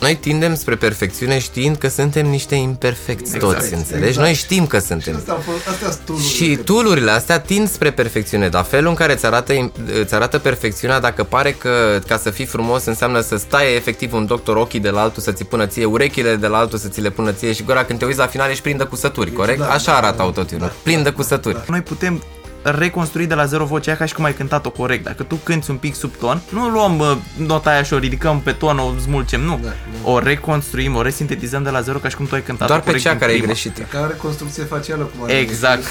noi 0.00 0.14
tindem 0.16 0.54
spre 0.54 0.74
perfecțiune 0.76 1.38
știind 1.38 1.76
că 1.76 1.88
suntem 1.88 2.26
niște 2.26 2.54
imperfecți 2.54 3.34
exact, 3.34 3.54
toți, 3.54 3.74
înțelegi? 3.74 4.06
exact. 4.06 4.24
Noi 4.26 4.34
știm 4.34 4.66
că 4.66 4.78
suntem. 4.78 5.16
Asta, 5.16 5.32
a 5.32 5.40
fost- 5.50 5.68
astea 5.68 5.90
sunt 5.90 6.02
tool-urile 6.04 6.34
Și 6.34 6.48
care- 6.50 6.62
tool-urile 6.62 7.10
astea 7.10 7.40
tind 7.40 7.70
spre 7.70 7.90
perfecțiune, 7.90 8.48
dar 8.48 8.64
felul 8.64 8.88
în 8.88 8.94
care 8.94 9.12
îți 9.12 9.26
arată, 9.26 9.70
îți 10.00 10.14
arată 10.14 10.38
perfecțiunea, 10.38 11.00
dacă 11.00 11.24
pare 11.24 11.52
că 11.52 11.98
ca 12.06 12.16
să 12.18 12.30
fii 12.30 12.44
frumos 12.44 12.84
înseamnă 12.84 13.20
să 13.20 13.36
stai 13.36 13.74
efectiv 13.74 14.12
un 14.12 14.26
doctor 14.26 14.56
ochii 14.56 14.80
de 14.80 14.90
la 14.90 15.00
altul 15.00 15.22
să 15.22 15.32
ți 15.32 15.44
pună 15.44 15.66
ție, 15.66 15.84
urechile 15.84 16.36
de 16.36 16.46
la 16.46 16.58
altul 16.58 16.78
să 16.78 16.88
ți 16.88 17.00
le 17.00 17.10
pună 17.10 17.32
ție 17.32 17.52
și 17.52 17.62
gura 17.62 17.84
când 17.84 17.98
te 17.98 18.04
uiți 18.04 18.18
la 18.18 18.26
final 18.26 18.50
ești 18.50 18.62
plin 18.62 18.76
de 18.76 18.84
cusături, 18.84 19.32
corect? 19.32 19.58
da, 19.58 19.68
Așa 19.70 19.90
da, 19.90 19.96
arată 19.96 20.16
da, 20.16 20.22
autotune, 20.22 20.72
plin 20.82 21.02
de 21.02 21.10
cusături. 21.10 21.56
Noi 21.68 21.80
putem 21.80 22.22
reconstrui 22.62 23.26
de 23.26 23.34
la 23.34 23.44
zero 23.44 23.64
vocea 23.64 23.94
ca 23.96 24.04
și 24.04 24.14
cum 24.14 24.24
ai 24.24 24.34
cântat-o 24.34 24.70
corect. 24.70 25.04
Dacă 25.04 25.22
tu 25.22 25.34
cânti 25.34 25.70
un 25.70 25.76
pic 25.76 25.94
sub 25.94 26.16
ton, 26.16 26.40
nu 26.48 26.68
luăm 26.68 26.98
uh, 26.98 27.16
nota 27.36 27.70
aia 27.70 27.82
și 27.82 27.92
o 27.92 27.98
ridicăm 27.98 28.40
pe 28.40 28.52
ton, 28.52 28.78
o 28.78 28.92
smulcem, 29.02 29.40
nu. 29.40 29.60
Da, 29.62 29.70
O 30.10 30.18
reconstruim, 30.18 30.96
o 30.96 31.02
resintetizăm 31.02 31.62
de 31.62 31.70
la 31.70 31.80
zero 31.80 31.98
ca 31.98 32.08
și 32.08 32.16
cum 32.16 32.26
tu 32.26 32.34
ai 32.34 32.42
cântat-o 32.42 32.66
Doar 32.66 32.78
pe 32.80 32.84
corect 32.84 33.02
cea 33.04 33.10
din 33.10 33.18
care 33.18 33.32
e 33.32 33.34
prima. 33.34 33.46
greșită. 33.52 33.80
Ca 33.90 34.06
reconstrucție 34.10 34.62
facială, 34.64 35.02
cum 35.04 35.24
ar 35.24 35.30
Exact. 35.42 35.82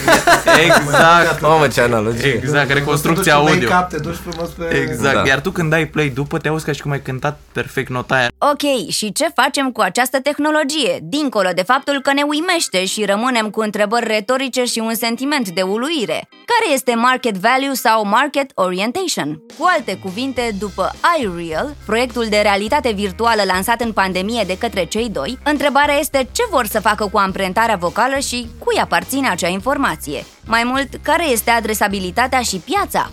exact. 0.68 1.42
Mamă, 1.42 1.68
ce 1.68 1.82
analogie. 1.82 2.28
Exact, 2.34 2.72
reconstrucția 2.72 3.34
Te 3.36 3.40
duci 3.40 3.48
în 3.50 3.54
audio. 3.54 3.70
make-up, 3.70 3.90
te 3.90 3.98
duci 4.10 4.16
frumos 4.30 4.50
pe... 4.50 4.76
Exact, 4.76 5.14
Da. 5.16 5.28
iar 5.28 5.40
tu 5.40 5.52
când 5.52 5.70
dai 5.70 5.86
play 5.86 6.10
după 6.10 6.38
te 6.38 6.48
auzi 6.48 6.66
ca 6.66 6.72
și 6.72 6.82
cum 6.82 6.92
ai 6.92 7.02
cântat 7.02 7.40
perfect 7.52 7.90
nota 7.90 8.16
aia. 8.16 8.28
Ok, 8.38 8.90
și 8.90 9.12
ce 9.12 9.26
facem 9.36 9.72
cu 9.72 9.82
această 9.82 10.20
tehnologie? 10.22 11.00
Dincolo 11.04 11.50
de 11.56 11.62
faptul 11.62 12.00
că 12.02 12.14
ne 12.14 12.22
uimește 12.22 12.86
și 12.86 13.06
rămânem 13.06 13.50
cu 13.50 13.60
întrebări 13.62 14.08
retorice 14.08 14.64
și 14.64 14.80
un 14.80 14.96
sentiment 14.96 15.50
de 15.50 15.62
uluire. 15.62 16.28
Care 16.52 16.59
este 16.74 16.96
market 16.96 17.38
value 17.38 17.74
sau 17.74 18.06
market 18.06 18.52
orientation? 18.54 19.44
Cu 19.58 19.66
alte 19.76 19.98
cuvinte, 19.98 20.56
după 20.60 20.92
iReal, 21.20 21.76
proiectul 21.86 22.26
de 22.30 22.38
realitate 22.38 22.92
virtuală 22.92 23.42
lansat 23.46 23.82
în 23.82 23.92
pandemie 23.92 24.44
de 24.48 24.58
către 24.58 24.86
cei 24.86 25.10
doi, 25.10 25.40
întrebarea 25.44 25.96
este 25.96 26.30
ce 26.32 26.44
vor 26.50 26.66
să 26.66 26.80
facă 26.80 27.08
cu 27.08 27.18
amprentarea 27.18 27.76
vocală 27.76 28.20
și 28.20 28.50
cui 28.58 28.80
aparține 28.80 29.30
acea 29.30 29.48
informație. 29.48 30.26
Mai 30.46 30.64
mult, 30.64 30.90
care 31.02 31.30
este 31.30 31.50
adresabilitatea 31.50 32.42
și 32.42 32.58
piața? 32.58 33.12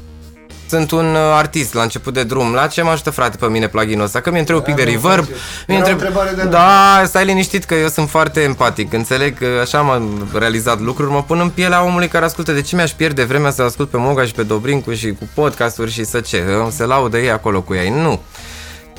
Sunt 0.69 0.91
un 0.91 1.15
uh, 1.15 1.21
artist 1.35 1.75
la 1.75 1.83
început 1.83 2.15
de 2.15 2.23
drum. 2.23 2.53
La 2.53 2.67
ce 2.67 2.83
mă 2.83 2.91
ajută 2.91 3.11
frate 3.11 3.37
pe 3.37 3.47
mine 3.47 3.69
pluginul 3.69 4.05
ăsta? 4.05 4.21
Că 4.21 4.31
mi 4.31 4.39
întreb 4.39 4.57
un 4.57 4.63
pic 4.63 4.75
de 4.75 4.85
nu, 4.85 4.91
reverb. 4.91 5.25
face. 5.25 5.39
mi 5.69 5.75
Era 5.75 5.87
o 5.87 5.91
întrebare 5.91 6.31
de 6.37 6.45
Da, 6.45 7.03
stai 7.05 7.25
liniștit 7.25 7.65
că 7.65 7.75
eu 7.75 7.89
sunt 7.89 8.11
foarte 8.11 8.41
empatic. 8.41 8.93
Înțeleg 8.93 9.39
că 9.39 9.47
așa 9.61 9.79
am 9.79 10.29
realizat 10.39 10.81
lucruri. 10.81 11.11
Mă 11.11 11.23
pun 11.23 11.41
în 11.41 11.49
pielea 11.49 11.85
omului 11.85 12.09
care 12.09 12.25
ascultă. 12.25 12.53
De 12.53 12.61
ce 12.61 12.77
mi-aș 12.77 12.91
pierde 12.91 13.25
vremea 13.25 13.51
să 13.51 13.63
ascult 13.63 13.89
pe 13.91 13.97
Moga 13.97 14.25
și 14.25 14.33
pe 14.33 14.43
Dobrincu 14.43 14.93
și 14.93 15.09
cu 15.09 15.29
podcasturi 15.35 15.91
și 15.91 16.05
să 16.05 16.21
ce? 16.21 16.45
Se 16.71 16.85
laudă 16.85 17.19
ei 17.19 17.31
acolo 17.31 17.61
cu 17.61 17.75
ei. 17.75 17.91
Nu. 17.91 18.21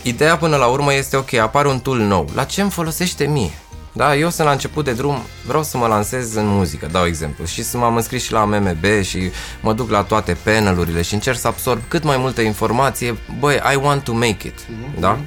Ideea 0.02 0.38
până 0.38 0.56
la 0.56 0.66
urmă 0.66 0.94
este 0.94 1.18
ok, 1.18 1.34
apare 1.34 1.68
un 1.68 1.80
tool 1.80 1.98
nou. 1.98 2.30
La 2.36 2.44
ce 2.44 2.62
îmi 2.62 2.72
folosește 2.72 3.26
mie? 3.26 3.52
Da, 3.98 4.16
eu 4.16 4.30
sunt 4.30 4.48
la 4.48 4.54
început 4.54 4.86
de 4.86 4.92
drum, 4.92 5.22
vreau 5.46 5.64
să 5.64 5.78
mă 5.78 5.88
lansez 5.88 6.36
în 6.36 6.48
muzică, 6.48 6.88
dau 6.92 7.06
exemplu, 7.06 7.46
și 7.46 7.64
să 7.64 7.78
m-am 7.78 7.96
înscris 7.96 8.24
și 8.24 8.32
la 8.32 8.46
MMB 8.46 8.86
și 9.02 9.32
mă 9.62 9.74
duc 9.74 9.90
la 9.90 10.04
toate 10.04 10.38
panelurile 10.44 11.02
și 11.02 11.14
încerc 11.14 11.38
să 11.38 11.48
absorb 11.48 11.82
cât 11.88 12.04
mai 12.04 12.18
multă 12.18 12.42
informație. 12.42 13.18
Băi, 13.40 13.62
I 13.74 13.76
want 13.82 14.04
to 14.04 14.14
make 14.14 14.48
it, 14.48 14.60
da? 15.00 15.20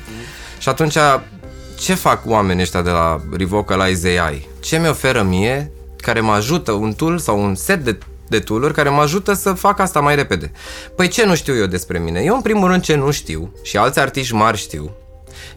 Și 0.58 0.68
atunci, 0.68 0.96
ce 1.78 1.94
fac 1.94 2.26
oamenii 2.26 2.62
ăștia 2.62 2.82
de 2.82 2.90
la 2.90 3.20
Revocalize 3.36 4.08
AI? 4.08 4.48
Ce 4.60 4.78
mi 4.78 4.88
oferă 4.88 5.22
mie 5.22 5.70
care 5.96 6.20
mă 6.20 6.32
ajută, 6.32 6.72
un 6.72 6.92
tool 6.92 7.18
sau 7.18 7.42
un 7.42 7.54
set 7.54 7.84
de 7.84 7.98
de 8.28 8.38
tool 8.38 8.72
care 8.72 8.88
mă 8.88 9.00
ajută 9.00 9.32
să 9.32 9.52
fac 9.52 9.78
asta 9.78 10.00
mai 10.00 10.14
repede. 10.14 10.52
Păi 10.96 11.08
ce 11.08 11.24
nu 11.24 11.34
știu 11.34 11.56
eu 11.56 11.66
despre 11.66 11.98
mine? 11.98 12.20
Eu 12.20 12.34
în 12.34 12.40
primul 12.40 12.68
rând 12.68 12.82
ce 12.82 12.94
nu 12.94 13.10
știu 13.10 13.52
și 13.62 13.76
alți 13.76 13.98
artiști 13.98 14.34
mari 14.34 14.56
știu 14.56 14.90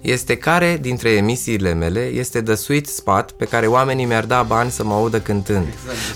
este 0.01 0.35
care 0.35 0.77
dintre 0.81 1.09
emisiile 1.09 1.73
mele 1.73 1.99
este 1.99 2.41
the 2.41 2.55
sweet 2.55 2.87
spot 2.87 3.31
pe 3.31 3.45
care 3.45 3.67
oamenii 3.67 4.05
mi-ar 4.05 4.25
da 4.25 4.43
bani 4.43 4.71
să 4.71 4.83
mă 4.83 4.93
audă 4.93 5.19
cântând. 5.19 5.67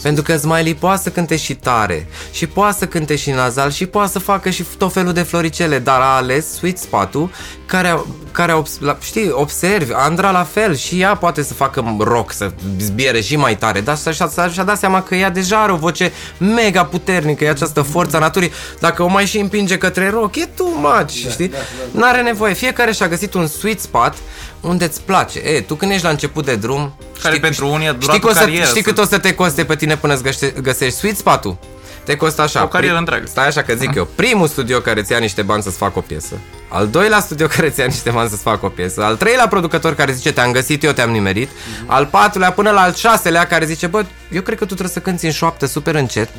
Pentru 0.02 0.24
că 0.24 0.38
Smiley 0.38 0.76
poate 0.76 1.02
să 1.02 1.10
cânte 1.10 1.36
și 1.36 1.56
tare 1.56 2.08
și 2.32 2.48
poate 2.48 2.78
să 2.78 2.88
cânte 2.88 3.16
și 3.16 3.30
nazal 3.30 3.72
și 3.72 3.86
poate 3.86 4.12
să 4.12 4.20
facă 4.20 4.50
și 4.50 4.66
tot 4.78 4.94
felul 4.94 5.14
de 5.14 5.22
floricele, 5.22 5.80
dar 5.80 6.00
a 6.00 6.16
ales 6.16 6.54
sweet 6.54 6.78
spot-ul 6.78 7.30
care, 7.68 8.02
care 8.32 8.54
obs- 8.54 8.80
la- 8.80 8.98
știi, 9.02 9.30
observi, 9.32 9.92
Andra 9.94 10.32
la 10.32 10.44
fel 10.44 10.76
și 10.76 11.00
ea 11.00 11.16
poate 11.16 11.44
să 11.44 11.54
facă 11.54 11.96
rock, 12.00 12.32
să 12.32 12.52
zbiere 12.80 13.22
și 13.22 13.36
mai 13.36 13.58
tare, 13.58 13.82
dar 13.82 13.98
și-a, 13.98 14.12
și-a, 14.12 14.48
și-a 14.50 14.64
dat 14.64 14.78
seama 14.78 15.02
că 15.04 15.16
ea 15.16 15.30
deja 15.30 15.62
are 15.62 15.72
o 15.72 15.76
voce 15.76 16.12
mega 16.38 16.86
puternică, 16.86 17.44
e 17.44 17.50
această 17.50 17.82
forță 17.82 18.16
a 18.16 18.20
naturii. 18.20 18.52
Dacă 18.80 19.04
o 19.04 19.08
mai 19.08 19.26
și 19.26 19.38
împinge 19.40 19.78
către 19.78 20.10
rock, 20.10 20.36
e 20.36 20.46
too 20.56 20.68
much, 20.76 21.10
știi? 21.30 21.52
N-are 21.92 22.22
nevoie. 22.22 22.54
Fiecare 22.54 22.92
și-a 22.92 23.08
găsit 23.08 23.34
un 23.34 23.48
sweet 23.48 23.80
spot 23.80 24.14
unde 24.62 24.86
îți 24.86 25.02
place. 25.02 25.40
E, 25.40 25.62
tu 25.62 25.76
când 25.76 25.92
ești 25.92 26.04
la 26.04 26.10
început 26.10 26.46
de 26.46 26.56
drum... 26.56 26.94
Care 27.22 27.38
pentru 27.40 27.68
unii 27.68 27.88
a 27.88 27.92
durat 27.94 28.16
știi, 28.16 28.20
că 28.20 28.28
o 28.28 28.30
o 28.30 28.34
să, 28.34 28.40
carieră 28.40 28.66
știi 28.66 28.82
să- 28.84 28.88
cât 28.90 28.98
o 28.98 29.06
să 29.06 29.18
te 29.18 29.34
coste 29.36 29.64
pe 29.66 29.76
tine 29.76 29.98
până 29.98 30.14
îți 30.14 30.24
găsești, 30.24 30.62
găsești 30.62 30.98
sweet 30.98 31.18
spot-ul? 31.18 31.58
Te 32.04 32.16
costă 32.16 32.42
așa. 32.42 32.64
O 32.64 32.68
carieră 32.68 32.96
Pri- 32.96 33.00
întreagă. 33.00 33.26
Stai 33.28 33.48
așa 33.48 33.62
că 33.62 33.74
zic 33.74 33.96
eu. 33.96 34.08
Primul 34.16 34.48
studio 34.48 34.80
care 34.80 35.02
ți 35.02 35.12
ia 35.12 35.18
niște 35.18 35.42
bani 35.42 35.64
să-ți 35.64 35.78
facă 35.78 35.98
o 35.98 36.02
piesă. 36.02 36.34
Al 36.70 36.88
doilea 36.88 37.20
studio 37.20 37.48
care 37.56 37.70
ți 37.70 37.80
ia 37.80 37.86
niște 37.86 38.10
bani 38.10 38.30
să-ți 38.30 38.42
facă 38.42 38.66
o 38.66 38.70
piesă. 38.70 39.04
Al 39.04 39.16
treilea 39.16 39.48
producător 39.48 39.94
care 39.96 40.12
zice 40.12 40.32
te-am 40.34 40.52
găsit, 40.52 40.84
eu 40.84 40.92
te-am 40.92 41.10
nimerit. 41.10 41.50
Al 41.86 42.06
patrulea 42.06 42.52
până 42.52 42.70
la 42.72 42.82
al 42.82 42.94
șaselea 42.94 43.46
care 43.48 43.66
zice 43.66 43.88
bă, 43.88 44.06
eu 44.32 44.42
cred 44.42 44.58
că 44.58 44.64
tu 44.66 44.74
trebuie 44.74 44.94
să 44.94 45.00
cânti 45.00 45.26
în 45.26 45.32
șoaptă 45.32 45.66
super 45.66 45.96
încet. 45.96 46.30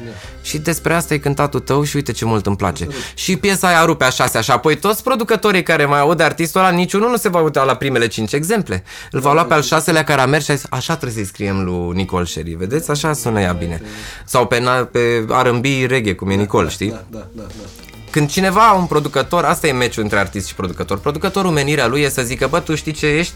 Și 0.43 0.59
despre 0.59 0.95
asta 0.95 1.15
e 1.15 1.19
cântatul 1.19 1.61
tău 1.61 1.85
și 1.85 1.97
uite 1.97 2.13
ce 2.13 2.25
mult 2.25 2.47
îmi 2.47 2.57
place. 2.57 2.87
Și 3.15 3.37
piesa 3.37 3.69
aia 3.69 3.85
rupe 3.85 4.05
a 4.05 4.09
șasea 4.11 4.41
și 4.41 4.51
apoi 4.51 4.77
toți 4.77 5.03
producătorii 5.03 5.63
care 5.63 5.85
mai 5.85 5.99
aud 6.01 6.17
de 6.17 6.23
artistul 6.23 6.61
ăla, 6.61 6.71
niciunul 6.71 7.11
nu 7.11 7.17
se 7.17 7.29
va 7.29 7.41
uita 7.41 7.63
la 7.65 7.75
primele 7.75 8.07
cinci 8.07 8.33
exemple. 8.33 8.85
Îl 9.11 9.21
va 9.21 9.33
lua 9.33 9.45
pe 9.45 9.55
al 9.55 9.63
șaselea 9.63 10.05
care 10.05 10.21
a 10.21 10.27
mers 10.27 10.45
și 10.45 10.51
a 10.51 10.55
zis, 10.55 10.65
așa 10.71 10.97
trebuie 10.97 11.17
să-i 11.25 11.33
scriem 11.33 11.65
lui 11.65 11.97
Nicol 11.97 12.27
Sherry. 12.27 12.55
Vedeți? 12.55 12.91
Așa 12.91 13.13
sună 13.13 13.41
ea 13.41 13.53
bine. 13.53 13.83
Sau 14.25 14.47
pe, 14.47 14.59
na- 14.61 14.91
pe 14.91 15.25
R&B 15.43 15.65
reggae, 15.87 16.15
cum 16.15 16.31
e 16.31 16.35
Nicol, 16.35 16.69
știi? 16.69 16.91
Da, 16.91 17.05
da, 17.11 17.27
da, 17.33 17.43
da. 17.43 17.87
Când 18.11 18.31
cineva, 18.31 18.73
un 18.73 18.87
producător, 18.87 19.45
asta 19.45 19.67
e 19.67 19.73
meciul 19.73 20.03
între 20.03 20.19
artist 20.19 20.47
și 20.47 20.55
producător. 20.55 20.99
Producătorul, 20.99 21.51
menirea 21.51 21.87
lui 21.87 22.01
e 22.01 22.09
să 22.09 22.23
zică, 22.23 22.47
bă, 22.47 22.61
tu 22.61 22.75
știi 22.75 22.93
ce 22.93 23.07
ești? 23.07 23.35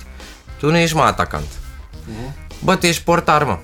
Tu 0.59 0.71
nu 0.71 0.77
ești 0.77 0.97
mă 0.97 1.03
atacant. 1.03 1.47
Bă, 2.59 2.77
tu 2.77 2.87
ești 2.87 3.03
portar, 3.03 3.45
mă. 3.45 3.59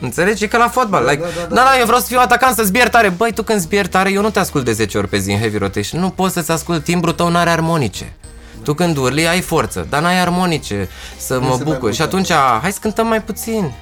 Înțelegi? 0.00 0.44
E 0.44 0.46
ca 0.46 0.58
la 0.58 0.68
fotbal. 0.68 1.04
Like, 1.04 1.22
da, 1.22 1.54
da, 1.54 1.54
da, 1.54 1.78
eu 1.78 1.84
vreau 1.84 2.00
să 2.00 2.06
fiu 2.06 2.18
atacant, 2.18 2.56
să 2.56 2.62
zbier 2.62 2.88
tare. 2.88 3.08
Băi, 3.08 3.32
tu 3.32 3.42
când 3.42 3.60
zbier 3.60 3.86
tare, 3.86 4.12
eu 4.12 4.22
nu 4.22 4.30
te 4.30 4.38
ascult 4.38 4.64
de 4.64 4.72
10 4.72 4.98
ori 4.98 5.08
pe 5.08 5.18
zi 5.18 5.30
în 5.30 5.38
heavy 5.38 5.58
rotation. 5.58 6.00
Nu 6.00 6.10
poți 6.10 6.32
să-ți 6.32 6.50
ascult, 6.50 6.84
timbrul 6.84 7.12
tău 7.12 7.28
n-are 7.28 7.50
armonice. 7.50 8.16
Tu 8.62 8.74
când 8.74 8.96
urli 8.96 9.26
ai 9.26 9.40
forță, 9.40 9.86
dar 9.88 10.02
n-ai 10.02 10.20
armonice 10.20 10.88
să 11.16 11.40
mă 11.40 11.56
să 11.56 11.64
mai 11.64 11.72
bucur. 11.72 11.92
Și 11.92 12.00
mult, 12.00 12.12
atunci, 12.12 12.32
hai 12.60 12.72
să 12.72 12.78
cântăm 12.80 13.06
mai 13.06 13.22
puțin. 13.22 13.72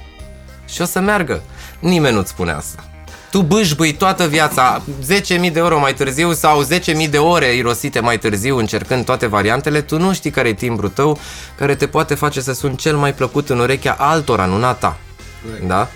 Și 0.65 0.81
o 0.81 0.85
să 0.85 0.99
meargă. 0.99 1.41
Nimeni 1.79 2.15
nu-ți 2.15 2.29
spune 2.29 2.51
asta. 2.51 2.83
Tu 3.33 3.41
bâșbâi 3.41 3.93
toată 3.93 4.27
viața 4.27 4.81
10.000 4.81 5.51
de 5.51 5.51
euro 5.55 5.79
mai 5.79 5.93
târziu 5.93 6.33
sau 6.33 6.65
10.000 6.65 7.09
de 7.09 7.17
ore 7.17 7.55
irosite 7.55 7.99
mai 7.99 8.17
târziu 8.17 8.57
încercând 8.57 9.05
toate 9.05 9.27
variantele, 9.27 9.81
tu 9.81 9.97
nu 9.97 10.13
știi 10.13 10.31
care 10.31 10.47
e 10.47 10.53
timbrul 10.53 10.89
tău 10.89 11.19
care 11.57 11.75
te 11.75 11.87
poate 11.87 12.15
face 12.15 12.41
să 12.41 12.53
suni 12.53 12.75
cel 12.75 12.97
mai 12.97 13.13
plăcut 13.13 13.49
în 13.49 13.59
urechea 13.59 13.95
altora, 13.99 14.45
nu 14.45 14.65
a 14.65 14.73
ta. 14.73 14.97
Da? 15.67 15.89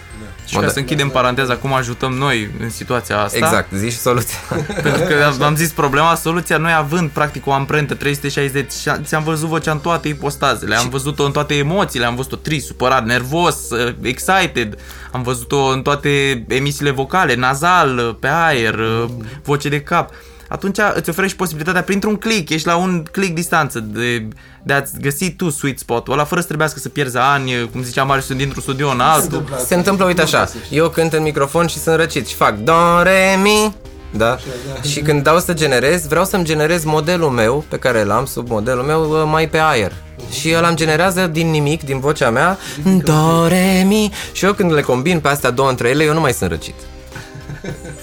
Și 0.48 0.54
Mă, 0.54 0.60
ca 0.60 0.66
da- 0.66 0.72
să 0.72 0.80
închidem 0.80 1.10
paranteza, 1.10 1.56
cum 1.58 1.74
ajutăm 1.74 2.14
noi 2.14 2.50
în 2.60 2.70
situația 2.70 3.20
asta. 3.22 3.38
Exact, 3.38 3.72
zici 3.74 3.94
soluția. 3.94 4.38
Pentru 4.84 5.02
că 5.02 5.14
am- 5.26 5.42
am 5.44 5.56
zis 5.56 5.70
problema, 5.72 6.16
soluția, 6.16 6.58
noi 6.58 6.74
având 6.78 7.10
practic 7.10 7.48
o 7.48 7.52
amprentă 7.54 7.94
360, 7.94 8.72
și 8.72 8.90
a- 8.90 8.98
ți-am 9.04 9.24
văzut 9.24 9.48
vocea 9.50 9.72
în 9.72 9.80
toate 9.80 10.08
ipostazele, 10.08 10.76
am 10.76 10.90
văzut-o 10.90 11.24
în 11.24 11.32
toate 11.32 11.54
emoțiile, 11.56 12.06
am 12.06 12.16
văzut-o 12.16 12.36
trist, 12.36 12.66
supărat, 12.66 13.06
nervos, 13.06 13.70
uh, 13.70 13.94
excited, 14.02 14.78
am 15.12 15.22
văzut-o 15.24 15.66
în 15.66 15.82
toate 15.82 16.44
emisiile 16.48 16.92
vocale, 16.92 17.36
nazal, 17.36 17.98
uh, 17.98 18.16
pe 18.20 18.28
aer, 18.28 18.74
uh, 18.80 19.06
voce 19.44 19.70
de 19.70 19.82
cap. 19.82 20.12
Atunci 20.50 20.78
îți 20.94 21.10
oferă 21.10 21.28
și 21.28 21.36
posibilitatea 21.36 21.84
printr-un 21.84 22.16
click, 22.16 22.50
ești 22.50 22.68
la 22.68 22.76
un 22.76 23.04
click 23.12 23.34
distanță 23.34 23.80
de, 23.80 24.28
de 24.64 24.74
a-ți 24.74 25.00
găsi 25.02 25.32
tu 25.32 25.50
sweet 25.50 25.80
spot-ul 25.80 26.14
ăla 26.14 26.24
fără 26.24 26.42
să 26.42 26.48
trebuiască 26.48 26.80
să 26.80 26.90
pierzi 26.90 27.18
ani, 27.18 27.70
cum 27.72 27.84
zicea 27.84 28.04
Marius, 28.04 28.34
dintr-un 28.34 28.62
studio 28.62 28.90
în 28.90 29.00
altul. 29.00 29.44
Se 29.66 29.76
întâmplă, 29.76 30.06
uite 30.06 30.22
așa, 30.22 30.50
eu 30.70 30.90
cânt 30.90 31.14
în 31.14 31.24
microfon 31.24 31.68
și 31.68 31.80
sunt 31.80 31.96
răcit 31.96 32.28
și 32.28 32.36
fac 32.36 32.58
do, 32.58 33.02
re, 33.04 33.40
mi, 33.42 33.76
da? 34.18 34.38
Și 34.82 35.00
când 35.02 35.24
dau 35.24 35.40
să 35.40 35.54
generez, 35.54 36.08
vreau 36.08 36.26
să-mi 36.26 36.44
generez 36.44 36.84
modelul 36.84 37.30
meu, 37.30 37.66
pe 37.68 37.78
care 37.78 38.04
l-am 38.04 38.26
sub 38.26 38.50
modelul 38.50 38.84
meu, 38.84 39.10
uh, 39.10 39.24
mai 39.26 39.50
pe 39.50 39.58
aer. 39.58 39.94
Și 40.32 40.50
el 40.50 40.66
îmi 40.68 40.76
generează 40.76 41.28
din 41.28 41.50
nimic, 41.50 41.84
din 41.84 42.00
vocea 42.00 42.30
mea, 42.30 42.58
do, 43.04 43.48
re, 43.48 43.84
mi. 43.86 44.12
Și 44.32 44.46
eu 44.46 44.54
când 44.54 44.74
le 44.74 44.82
combin 44.82 45.20
pe 45.20 45.28
astea 45.28 45.50
două 45.50 45.70
între 45.70 45.90
ele, 45.90 46.04
eu 46.04 46.14
nu 46.14 46.20
mai 46.20 46.34
sunt 46.34 46.50
răcit. 46.50 46.76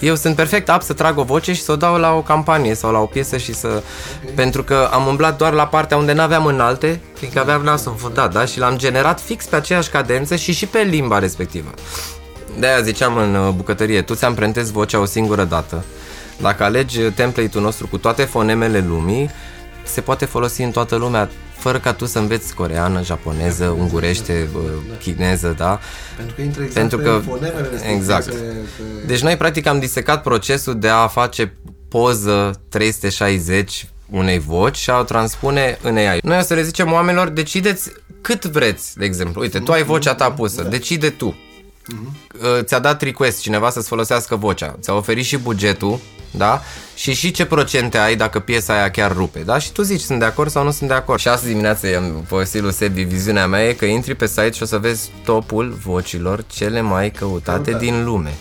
Eu 0.00 0.14
sunt 0.14 0.36
perfect 0.36 0.68
apт 0.68 0.84
să 0.84 0.92
trag 0.92 1.18
o 1.18 1.22
voce 1.22 1.52
și 1.52 1.62
să 1.62 1.72
o 1.72 1.76
dau 1.76 1.96
la 1.96 2.12
o 2.12 2.22
campanie 2.22 2.74
sau 2.74 2.92
la 2.92 2.98
o 2.98 3.06
piesă 3.06 3.36
și 3.36 3.54
să... 3.54 3.82
Pentru 4.34 4.62
că 4.62 4.88
am 4.92 5.06
umblat 5.06 5.36
doar 5.36 5.52
la 5.52 5.66
partea 5.66 5.96
unde 5.96 6.12
n-aveam 6.12 6.46
înalte, 6.46 7.00
fiindcă 7.14 7.40
aveam 7.40 7.62
nasul 7.62 7.92
înfundat, 7.92 8.32
da? 8.32 8.44
Și 8.44 8.58
l-am 8.58 8.76
generat 8.76 9.20
fix 9.20 9.44
pe 9.44 9.56
aceeași 9.56 9.90
cadență 9.90 10.36
și 10.36 10.52
și 10.52 10.66
pe 10.66 10.78
limba 10.78 11.18
respectivă. 11.18 11.70
De-aia 12.58 12.80
ziceam 12.80 13.16
în 13.16 13.34
uh, 13.34 13.52
bucătărie, 13.56 14.02
tu 14.02 14.14
ți 14.14 14.24
amprentezi 14.24 14.72
vocea 14.72 14.98
o 14.98 15.04
singură 15.04 15.44
dată. 15.44 15.84
Dacă 16.40 16.64
alegi 16.64 17.00
template-ul 17.00 17.64
nostru 17.64 17.86
cu 17.86 17.98
toate 17.98 18.22
fonemele 18.22 18.84
lumii, 18.88 19.30
se 19.84 20.00
poate 20.00 20.24
folosi 20.24 20.62
în 20.62 20.70
toată 20.70 20.96
lumea 20.96 21.30
fără 21.56 21.78
ca 21.78 21.92
tu 21.92 22.06
să 22.06 22.18
înveți 22.18 22.54
coreană, 22.54 23.02
japoneză, 23.04 23.66
ungurește, 23.78 24.48
uh, 24.56 24.62
chineză, 25.02 25.54
da? 25.56 25.78
Pentru 26.16 26.34
că 26.34 26.42
intră 26.42 26.62
exact 26.62 26.78
Pentru 26.80 26.98
pe 26.98 27.04
că- 27.04 27.22
fonemele 27.28 27.60
respective, 27.60 27.92
exact. 27.94 28.24
pe- 28.26 28.32
pe- 28.34 29.06
Deci 29.06 29.20
noi 29.20 29.36
practic 29.36 29.66
am 29.66 29.78
disecat 29.78 30.22
procesul 30.22 30.78
de 30.78 30.88
a 30.88 31.06
face 31.06 31.56
poză 31.88 32.60
360 32.68 33.88
unei 34.10 34.38
voci 34.38 34.76
și 34.76 34.90
a 34.90 34.98
o 34.98 35.02
transpune 35.02 35.78
în 35.82 35.96
AI. 35.96 36.18
Noi 36.22 36.38
o 36.38 36.42
să 36.42 36.54
le 36.54 36.62
zicem 36.62 36.92
oamenilor, 36.92 37.28
decideți 37.28 37.90
cât 38.20 38.44
vreți, 38.44 38.96
de 38.98 39.04
exemplu. 39.04 39.40
Uite, 39.40 39.58
tu 39.58 39.72
ai 39.72 39.82
vocea 39.82 40.14
ta 40.14 40.32
pusă, 40.32 40.62
decide 40.62 41.10
tu. 41.10 41.26
Uh, 41.86 42.62
Ți-a 42.62 42.78
dat 42.78 43.02
request 43.02 43.40
cineva 43.40 43.70
să-ți 43.70 43.88
folosească 43.88 44.36
vocea, 44.36 44.76
ți-a 44.80 44.94
oferit 44.94 45.24
și 45.24 45.36
bugetul, 45.36 45.98
da? 46.36 46.62
Și 46.94 47.14
și 47.14 47.30
ce 47.30 47.44
procente 47.44 47.98
ai 47.98 48.16
dacă 48.16 48.38
piesa 48.38 48.72
aia 48.72 48.90
chiar 48.90 49.12
rupe, 49.12 49.38
da? 49.38 49.58
Și 49.58 49.72
tu 49.72 49.82
zici, 49.82 50.00
sunt 50.00 50.18
de 50.18 50.24
acord 50.24 50.50
sau 50.50 50.64
nu 50.64 50.70
sunt 50.70 50.88
de 50.88 50.94
acord. 50.94 51.20
Și 51.20 51.28
astăzi 51.28 51.50
dimineață 51.50 51.88
i-am 51.88 52.24
povestit 52.28 52.60
lui 52.62 52.72
Sebi, 52.72 53.02
viziunea 53.02 53.46
mea 53.46 53.68
e 53.68 53.72
că 53.72 53.84
intri 53.84 54.14
pe 54.14 54.26
site 54.26 54.50
și 54.50 54.62
o 54.62 54.66
să 54.66 54.78
vezi 54.78 55.10
topul 55.24 55.78
vocilor 55.84 56.44
cele 56.46 56.80
mai 56.80 57.10
căutate 57.10 57.72
din 57.72 58.04
lume 58.04 58.34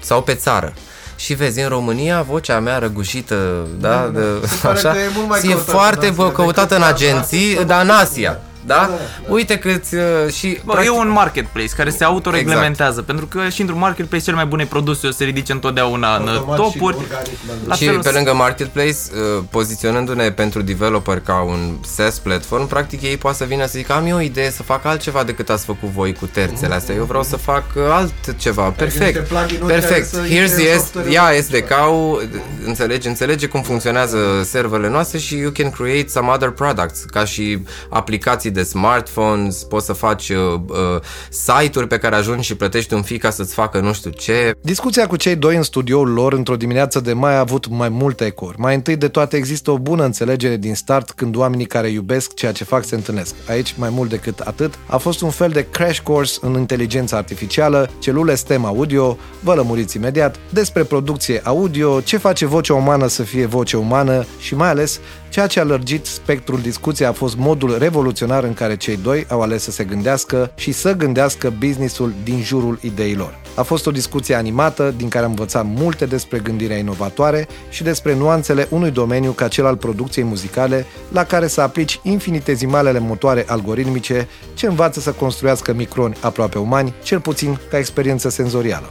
sau 0.00 0.22
pe 0.22 0.34
țară. 0.34 0.74
Și 1.16 1.34
vezi, 1.34 1.60
în 1.60 1.68
România, 1.68 2.22
vocea 2.22 2.60
mea 2.60 2.78
răgușită, 2.78 3.66
da, 3.80 4.10
de, 4.14 4.20
pare 4.62 4.78
așa, 4.78 4.90
că 4.90 4.98
e 4.98 5.10
mult 5.14 5.28
mai 5.28 5.40
e 5.42 5.46
căutată 5.46 5.70
foarte 5.70 6.06
în 6.06 6.12
Asia 6.12 6.24
bă, 6.24 6.30
căutată 6.30 6.60
decât 6.60 6.76
în 6.76 6.82
la 6.82 6.86
agenții, 6.86 7.52
Asia. 7.52 7.62
dar 7.64 7.82
în 7.82 7.90
Asia, 7.90 8.40
da? 8.66 8.90
Uite 9.28 9.58
câți, 9.58 9.94
uh, 9.94 10.02
și... 10.32 10.58
Bă, 10.64 10.82
e 10.84 10.90
un 10.90 11.08
marketplace 11.08 11.68
care 11.76 11.90
se 11.90 12.04
autoreglementează, 12.04 12.90
Exact. 13.00 13.06
pentru 13.06 13.26
că 13.26 13.48
și 13.48 13.60
într-un 13.60 13.78
marketplace 13.78 14.24
cele 14.24 14.36
mai 14.36 14.46
bune 14.46 14.64
produse 14.66 15.06
o 15.06 15.10
să 15.10 15.16
se 15.16 15.24
ridice 15.24 15.52
întotdeauna 15.52 16.16
în 16.16 16.28
Automat 16.28 16.56
și 16.58 16.62
topuri. 16.62 16.96
organic, 16.96 17.38
da. 17.46 17.52
La 17.66 17.74
și 17.74 17.84
fel 17.84 17.94
o 17.94 17.98
pe 18.00 18.08
să- 18.08 18.14
lângă 18.14 18.34
Marketplace, 18.34 18.96
uh, 19.36 19.42
poziționându-ne 19.50 20.30
pentru 20.30 20.62
developer 20.62 21.20
ca 21.20 21.42
un 21.42 21.76
SaaS 21.94 22.18
platform, 22.18 22.66
practic 22.66 23.02
ei 23.02 23.16
poate 23.16 23.36
să 23.36 23.44
vină 23.44 23.64
să 23.66 23.72
zică 23.76 23.92
am 23.92 24.06
eu 24.06 24.16
o 24.16 24.20
idee 24.20 24.50
să 24.50 24.62
fac 24.62 24.84
altceva 24.84 25.22
decât 25.24 25.50
ați 25.50 25.64
făcut 25.64 25.88
voi 25.88 26.12
cu 26.12 26.26
terțele 26.26 26.74
astea. 26.74 26.94
Eu 26.94 27.04
vreau 27.04 27.22
să 27.22 27.36
fac 27.36 27.64
uh, 27.76 27.82
altceva. 27.90 28.62
niște 28.78 28.84
Perfect. 28.84 29.26
plugin-uri 29.28 29.68
care 29.72 29.80
Perfect. 29.80 30.06
să 30.08 30.20
Here's 30.22 30.28
intre 30.30 30.62
the 30.62 30.72
în 30.72 30.78
S, 30.78 30.82
software-ul 30.82 31.12
ia 31.12 31.22
vostru. 31.34 31.56
SDK-ul, 31.56 32.28
înțelege, 32.66 33.08
înțelege 33.08 33.46
cum 33.46 33.62
funcționează 33.62 34.18
serverele 34.44 34.88
noastre 34.88 35.18
și 35.18 35.36
you 35.36 35.50
can 35.50 35.70
create 35.70 36.08
some 36.08 36.30
other 36.30 36.50
products, 36.50 37.00
ca 37.10 37.24
și 37.24 37.58
aplicații 37.88 38.49
de 38.50 38.62
smartphones, 38.62 39.64
poți 39.64 39.86
să 39.86 39.92
faci 39.92 40.28
uh, 40.28 40.36
uh, 40.66 41.00
site-uri 41.30 41.86
pe 41.86 41.98
care 41.98 42.14
ajungi 42.14 42.46
și 42.46 42.54
plătești 42.54 42.94
un 42.94 43.02
fee 43.02 43.16
ca 43.16 43.30
să-ți 43.30 43.54
facă 43.54 43.80
nu 43.80 43.92
știu 43.92 44.10
ce. 44.10 44.52
Discuția 44.60 45.06
cu 45.06 45.16
cei 45.16 45.36
doi 45.36 45.56
în 45.56 45.62
studioul 45.62 46.08
lor 46.08 46.32
într-o 46.32 46.56
dimineață 46.56 47.00
de 47.00 47.12
mai 47.12 47.34
a 47.34 47.38
avut 47.38 47.68
mai 47.68 47.88
multe 47.88 48.24
ecouri. 48.24 48.58
Mai 48.58 48.74
întâi 48.74 48.96
de 48.96 49.08
toate 49.08 49.36
există 49.36 49.70
o 49.70 49.78
bună 49.78 50.04
înțelegere 50.04 50.56
din 50.56 50.74
start 50.74 51.10
când 51.10 51.36
oamenii 51.36 51.66
care 51.66 51.88
iubesc 51.88 52.34
ceea 52.34 52.52
ce 52.52 52.64
fac 52.64 52.84
se 52.84 52.94
întâlnesc. 52.94 53.34
Aici, 53.48 53.74
mai 53.78 53.90
mult 53.92 54.10
decât 54.10 54.38
atât, 54.38 54.74
a 54.86 54.96
fost 54.96 55.20
un 55.20 55.30
fel 55.30 55.48
de 55.48 55.66
crash 55.70 55.98
course 56.00 56.38
în 56.40 56.58
inteligența 56.58 57.16
artificială, 57.16 57.90
celule 57.98 58.34
STEM 58.34 58.64
audio, 58.64 59.18
vă 59.40 59.54
lămuriți 59.54 59.96
imediat, 59.96 60.36
despre 60.50 60.82
producție 60.82 61.40
audio, 61.44 62.00
ce 62.00 62.16
face 62.16 62.46
vocea 62.46 62.74
umană 62.74 63.06
să 63.06 63.22
fie 63.22 63.46
voce 63.46 63.76
umană 63.76 64.24
și 64.38 64.54
mai 64.54 64.68
ales 64.68 65.00
Ceea 65.30 65.46
ce 65.46 65.60
a 65.60 65.64
lărgit 65.64 66.06
spectrul 66.06 66.60
discuției 66.60 67.08
a 67.08 67.12
fost 67.12 67.36
modul 67.36 67.78
revoluționar 67.78 68.44
în 68.44 68.54
care 68.54 68.76
cei 68.76 68.96
doi 68.96 69.26
au 69.28 69.40
ales 69.40 69.62
să 69.62 69.70
se 69.70 69.84
gândească 69.84 70.52
și 70.54 70.72
să 70.72 70.92
gândească 70.92 71.52
businessul 71.58 72.12
din 72.24 72.42
jurul 72.42 72.78
ideilor. 72.80 73.38
A 73.54 73.62
fost 73.62 73.86
o 73.86 73.90
discuție 73.90 74.34
animată 74.34 74.94
din 74.96 75.08
care 75.08 75.24
am 75.24 75.30
învățat 75.30 75.64
multe 75.66 76.06
despre 76.06 76.38
gândirea 76.38 76.76
inovatoare 76.76 77.48
și 77.68 77.82
despre 77.82 78.14
nuanțele 78.14 78.66
unui 78.70 78.90
domeniu 78.90 79.30
ca 79.30 79.48
cel 79.48 79.66
al 79.66 79.76
producției 79.76 80.24
muzicale, 80.24 80.86
la 81.08 81.24
care 81.24 81.46
să 81.46 81.60
aplici 81.60 82.00
infinitezimalele 82.02 82.98
motoare 82.98 83.44
algoritmice 83.48 84.28
ce 84.54 84.66
învață 84.66 85.00
să 85.00 85.12
construiască 85.12 85.72
microni 85.72 86.16
aproape 86.20 86.58
umani, 86.58 86.94
cel 87.02 87.20
puțin 87.20 87.58
ca 87.70 87.78
experiență 87.78 88.28
senzorială. 88.28 88.90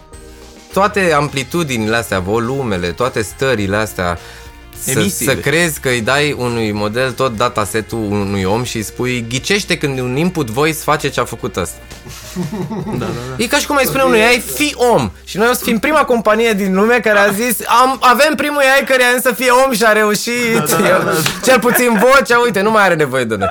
toate 0.73 1.11
amplitudinile 1.11 1.95
astea, 1.95 2.19
volumele, 2.19 2.87
toate 2.87 3.21
stările 3.21 3.75
astea, 3.75 4.17
să, 4.83 4.99
Emisiile. 4.99 5.33
să 5.33 5.39
crezi 5.39 5.79
că 5.79 5.89
îi 5.89 6.01
dai 6.01 6.35
unui 6.37 6.71
model 6.71 7.11
tot 7.11 7.37
datasetul 7.37 7.97
unui 7.99 8.43
om 8.43 8.63
și 8.63 8.77
îi 8.77 8.83
spui 8.83 9.25
ghicește 9.29 9.77
când 9.77 9.99
un 9.99 10.17
input 10.17 10.49
voice 10.49 10.77
face 10.77 11.09
ce 11.09 11.19
a 11.19 11.25
făcut 11.25 11.55
ăsta. 11.55 11.77
Da, 12.85 13.05
da, 13.05 13.05
da. 13.05 13.43
E 13.43 13.47
ca 13.47 13.57
și 13.57 13.67
cum 13.67 13.77
ai 13.77 13.85
spune 13.85 14.03
unui 14.03 14.21
AI, 14.21 14.39
fi 14.39 14.73
om. 14.75 15.11
Și 15.23 15.37
noi 15.37 15.47
o 15.49 15.53
să 15.53 15.63
fim 15.63 15.79
prima 15.79 16.03
companie 16.03 16.53
din 16.53 16.73
lume 16.75 16.99
care 16.99 17.19
a 17.19 17.31
zis, 17.31 17.57
am, 17.81 17.97
avem 17.99 18.35
primul 18.35 18.57
AI 18.59 18.85
care 18.85 19.03
a 19.03 19.21
să 19.21 19.33
fie 19.33 19.49
om 19.65 19.73
și 19.73 19.83
a 19.83 19.91
reușit. 19.91 20.77
Cel 21.45 21.59
puțin 21.59 21.99
vocea, 21.99 22.39
uite, 22.39 22.61
nu 22.61 22.71
mai 22.71 22.83
are 22.83 22.95
nevoie 22.95 23.23
de 23.23 23.35
noi. 23.35 23.49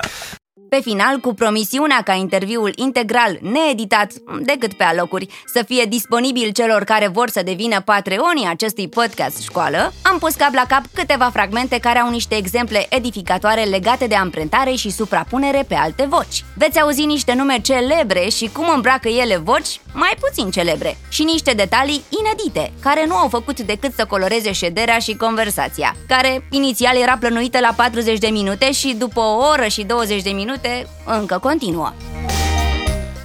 Pe 0.69 0.81
final, 0.83 1.19
cu 1.19 1.35
promisiunea 1.35 2.03
ca 2.05 2.13
interviul 2.13 2.73
integral, 2.77 3.39
needitat, 3.41 4.13
decât 4.41 4.73
pe 4.73 4.85
alocuri, 4.85 5.27
să 5.47 5.63
fie 5.67 5.85
disponibil 5.85 6.51
celor 6.51 6.85
care 6.85 7.09
vor 7.09 7.29
să 7.29 7.43
devină 7.45 7.81
patreonii 7.81 8.49
acestui 8.49 8.89
podcast 8.89 9.43
școală, 9.43 9.93
am 10.03 10.19
pus 10.19 10.35
cap 10.35 10.55
la 10.55 10.65
cap 10.69 10.83
câteva 10.95 11.31
fragmente 11.33 11.79
care 11.79 11.99
au 11.99 12.11
niște 12.11 12.37
exemple 12.37 12.87
edificatoare 12.91 13.63
legate 13.63 14.07
de 14.07 14.15
amprentare 14.15 14.73
și 14.73 14.91
suprapunere 14.91 15.65
pe 15.69 15.75
alte 15.75 16.07
voci. 16.09 16.45
Veți 16.57 16.81
auzi 16.81 17.05
niște 17.05 17.35
nume 17.35 17.59
celebre 17.63 18.29
și 18.29 18.51
cum 18.53 18.65
îmbracă 18.75 19.09
ele 19.09 19.37
voci 19.37 19.81
mai 19.93 20.13
puțin 20.21 20.51
celebre 20.51 20.99
și 21.09 21.23
niște 21.23 21.53
detalii 21.53 22.03
inedite, 22.21 22.73
care 22.81 23.07
nu 23.07 23.15
au 23.15 23.29
făcut 23.29 23.61
decât 23.61 23.93
să 23.95 24.05
coloreze 24.05 24.53
șederea 24.53 24.99
și 24.99 25.17
conversația, 25.17 25.97
care 26.09 26.47
inițial 26.51 26.97
era 26.97 27.17
plănuită 27.19 27.59
la 27.61 27.73
40 27.77 28.19
de 28.19 28.29
minute 28.29 28.73
și 28.73 28.95
după 28.99 29.21
o 29.21 29.47
oră 29.53 29.67
și 29.67 29.83
20 29.85 30.23
de 30.23 30.31
minute 30.31 30.57
încă 31.05 31.39
continuă. 31.39 31.93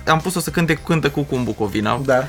Am 0.07 0.19
pus-o 0.19 0.39
să 0.39 0.49
cânte 0.49 0.73
cântă 0.73 1.09
cu 1.09 1.21
cu 1.21 1.35
în 1.35 1.43
Bucovina 1.43 2.01
Da. 2.05 2.23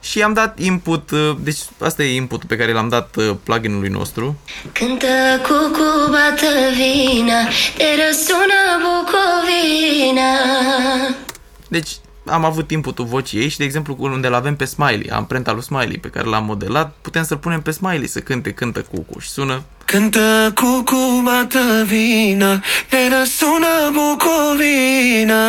și 0.00 0.22
am 0.22 0.32
dat 0.32 0.58
input, 0.58 1.10
uh, 1.10 1.36
deci 1.40 1.58
asta 1.80 2.02
e 2.02 2.14
inputul 2.14 2.48
pe 2.48 2.56
care 2.56 2.72
l-am 2.72 2.88
dat 2.88 3.16
uh, 3.16 3.30
pluginului 3.42 3.88
nostru. 3.88 4.38
Cântă 4.72 5.06
cucu, 5.42 6.10
bată 6.10 6.46
vina, 6.74 7.42
te 7.76 7.84
răsună 8.06 8.60
Bucovina. 8.82 10.30
Deci 11.68 11.90
am 12.26 12.44
avut 12.44 12.70
inputul 12.70 13.04
vocii 13.04 13.38
ei 13.40 13.48
și, 13.48 13.58
de 13.58 13.64
exemplu, 13.64 13.96
unde 13.98 14.28
l-avem 14.28 14.56
pe 14.56 14.64
Smiley, 14.64 15.10
amprenta 15.12 15.52
lui 15.52 15.62
Smiley 15.62 15.98
pe 15.98 16.08
care 16.08 16.28
l-am 16.28 16.44
modelat, 16.44 16.94
putem 17.00 17.24
să-l 17.24 17.36
punem 17.36 17.60
pe 17.60 17.70
Smiley 17.70 18.06
să 18.06 18.20
cânte 18.20 18.52
cântă 18.52 18.80
cucu 18.80 19.18
și 19.18 19.28
sună 19.28 19.62
Cântă 19.84 20.52
cucu, 20.54 21.22
bată 21.24 21.58
vina, 21.84 22.60
te 22.90 22.96
răsună 23.18 23.74
Bucovina. 23.92 25.42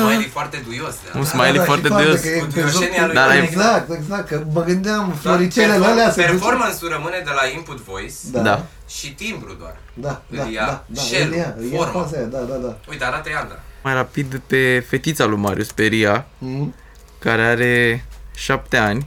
Smiley 0.00 0.28
foarte 0.32 0.62
duios. 0.66 0.94
un 1.16 1.24
Smiley 1.24 1.64
foarte 1.64 1.88
Da, 1.88 1.98
și 1.98 2.04
deos. 2.04 2.20
că 2.20 2.28
e 2.28 2.38
Cu 2.38 2.44
pe 2.46 2.60
duioșenia 2.60 3.02
joc- 3.02 3.06
lui 3.06 3.14
Dar 3.14 3.28
ai- 3.28 3.42
Exact, 3.42 3.90
exact, 3.92 4.28
că 4.28 4.42
mă 4.52 4.62
gândeam 4.64 5.14
floricelele 5.20 5.84
alea 5.86 6.10
se 6.10 6.20
duce- 6.20 6.30
Performance-ul 6.30 6.90
rămâne 6.90 7.20
de 7.24 7.30
la 7.34 7.42
input 7.56 7.80
voice 7.80 8.14
Da. 8.32 8.40
Da. 8.40 8.62
și 8.88 9.12
timbru 9.14 9.56
doar. 9.58 9.76
Da, 9.94 10.22
Îl 10.30 10.36
da, 10.36 10.44
ia 10.50 10.64
da, 10.66 10.84
da, 10.86 11.00
shell-ul, 11.00 11.32
îl 11.32 11.38
ia, 11.38 11.54
îl 11.58 11.64
ia 11.64 11.76
forma. 11.76 12.00
faza 12.00 12.16
aia, 12.16 12.26
da, 12.26 12.38
da, 12.38 12.54
da. 12.66 12.76
Uite, 12.90 13.04
arată 13.04 13.28
Iandra. 13.30 13.58
Mai 13.84 13.94
rapid 13.94 14.40
pe 14.46 14.84
fetița 14.88 15.24
lui 15.24 15.38
Marius, 15.38 15.72
pe 15.72 15.82
Ria, 15.84 16.26
Mhm. 16.38 16.74
care 17.18 17.42
are 17.42 18.04
șapte 18.36 18.76
ani 18.76 19.06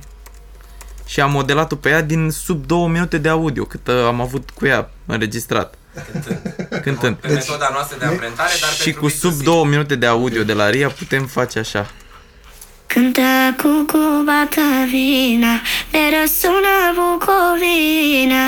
și 1.06 1.22
am 1.22 1.32
modelat-o 1.32 1.76
pe 1.76 1.90
ea 1.90 2.02
din 2.02 2.30
sub 2.32 2.66
două 2.66 2.88
minute 2.88 3.18
de 3.18 3.30
audio, 3.30 3.63
cât 3.63 3.88
uh, 3.88 4.04
am 4.06 4.22
avut 4.22 4.50
cu 4.50 4.66
ea 4.66 4.90
înregistrat. 5.06 5.76
Cântând. 6.82 7.16
Pe 7.16 7.28
metoda 7.28 7.70
noastră 7.74 7.98
de 8.00 8.06
amprentare, 8.06 8.52
dar 8.62 8.70
Și 8.70 8.84
pentru 8.84 9.02
cu 9.02 9.08
sub 9.10 9.34
B2C. 9.34 9.44
două 9.44 9.66
minute 9.66 9.96
de 9.96 10.06
audio 10.06 10.44
de 10.44 10.54
la 10.54 10.70
Ria 10.70 10.90
putem 10.90 11.26
face 11.26 11.60
așa. 11.60 11.92
Cântă 12.88 13.22
cucu, 13.58 13.98
bată 14.26 14.62
vina, 14.90 15.62
te 15.92 15.98
răsună 16.22 16.76
Bucovina. 16.96 18.46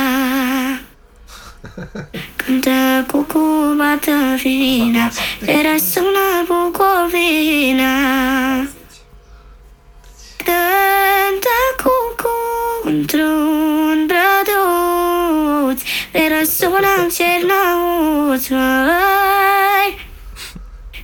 Cântă 2.36 3.06
cucu, 3.12 3.74
bată 3.78 4.12
vina 4.42 5.12
Te 5.46 5.58
răsună 5.72 6.46
Bucovina 6.48 7.94
Cântă 10.38 11.60
cucu 11.84 12.38
într-un 12.84 14.08
brăduț 14.10 15.82
Te 16.12 16.38
răsună 16.38 16.94
în 16.98 17.10
Cernăuț, 17.10 18.48
măi 18.48 20.08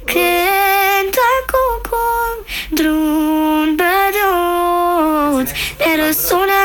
Cântă 0.06 1.28
cucu 1.51 1.95
într-un 2.69 3.75
brăduț 3.75 3.75
Te 3.75 3.85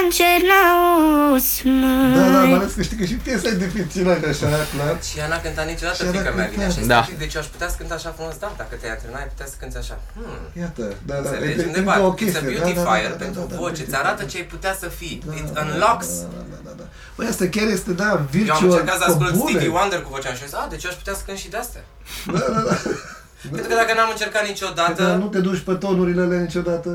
răsună 0.00 0.04
în 0.04 0.08
Cernăuț, 0.18 1.46
măi 1.62 2.14
Da, 2.16 2.24
da, 2.34 2.40
mai 2.50 2.58
ales 2.58 2.72
că 2.76 2.82
știi 2.82 2.96
că 3.00 3.04
și 3.10 3.14
piesa 3.14 3.48
e 3.48 3.54
dificilă, 3.64 4.12
că 4.22 4.28
așa, 4.28 4.46
clar. 4.74 4.94
Și 5.08 5.18
ea 5.20 5.28
n-a 5.32 5.40
cântat 5.44 5.66
niciodată 5.72 5.96
Și 5.98 6.04
ea 6.04 6.10
n-a 6.12 6.18
fica 6.18 6.30
mea, 6.38 6.46
vine 6.52 6.64
cântat. 6.64 6.78
așa, 6.78 6.86
Da. 6.94 7.00
da. 7.10 7.18
deci 7.22 7.34
eu 7.34 7.40
aș 7.44 7.48
putea 7.54 7.68
să 7.72 7.76
cânt 7.80 7.92
așa 7.98 8.10
frumos, 8.16 8.34
da, 8.44 8.48
dacă 8.60 8.74
te-ai 8.80 8.92
antrenat, 8.96 9.20
ai 9.24 9.30
putea 9.34 9.46
să 9.52 9.56
cânti 9.60 9.76
așa. 9.82 9.96
Hmm. 10.16 10.40
Iată, 10.62 10.84
da, 11.08 11.14
da, 11.24 11.28
Înțelegi? 11.28 11.60
e- 11.60 11.62
e 11.64 11.66
Undeva, 11.70 11.94
încă 11.94 12.06
o 12.08 12.10
it's 12.10 12.14
a 12.14 12.20
chestie, 12.20 12.40
da, 12.40 12.46
da, 12.46 12.52
da, 12.56 12.60
beautifier 12.60 13.10
da, 13.14 13.18
pentru 13.24 13.40
da, 13.42 13.46
da, 13.52 13.56
voce, 13.62 13.82
da, 13.82 13.86
îți 13.88 13.96
arată 14.02 14.22
ce 14.30 14.36
ai 14.40 14.46
putea 14.54 14.74
să 14.82 14.86
fii. 14.98 15.16
da, 15.26 15.32
It 15.40 15.46
da, 15.56 15.60
unlocks. 15.64 16.08
Da, 16.22 16.28
da, 16.38 16.42
da, 16.52 16.58
da, 16.66 16.72
da. 16.80 16.84
Băi, 17.16 17.26
asta 17.32 17.44
chiar 17.54 17.68
este, 17.76 17.90
da, 18.02 18.08
Eu 18.12 18.18
am 18.22 18.28
virtual 18.36 18.62
încercat 18.70 18.96
să 19.02 19.06
ascult 19.10 19.30
cobule. 19.34 19.50
Stevie 19.50 19.72
Wonder 19.78 20.00
cu 20.06 20.10
vocea 20.16 20.30
și 20.36 20.42
am 20.42 20.48
zis, 20.50 20.56
a, 20.60 20.66
deci 20.72 20.82
eu 20.84 20.90
aș 20.92 20.96
putea 21.02 21.14
să 21.18 21.22
cânt 21.26 21.38
și 21.44 21.48
de 21.54 21.58
astea. 21.64 21.82
Da, 22.36 22.44
da, 22.56 22.60
da. 22.68 22.74
Pentru 23.54 23.68
că 23.70 23.74
dacă 23.82 23.92
n-am 23.96 24.10
încercat 24.14 24.40
Dar 24.42 24.50
niciodată... 24.52 25.02
nu 25.22 25.26
te 25.34 25.40
duci 25.48 25.62
pe 25.68 25.74
tonurile 25.84 26.22
alea 26.26 26.40
niciodată? 26.48 26.90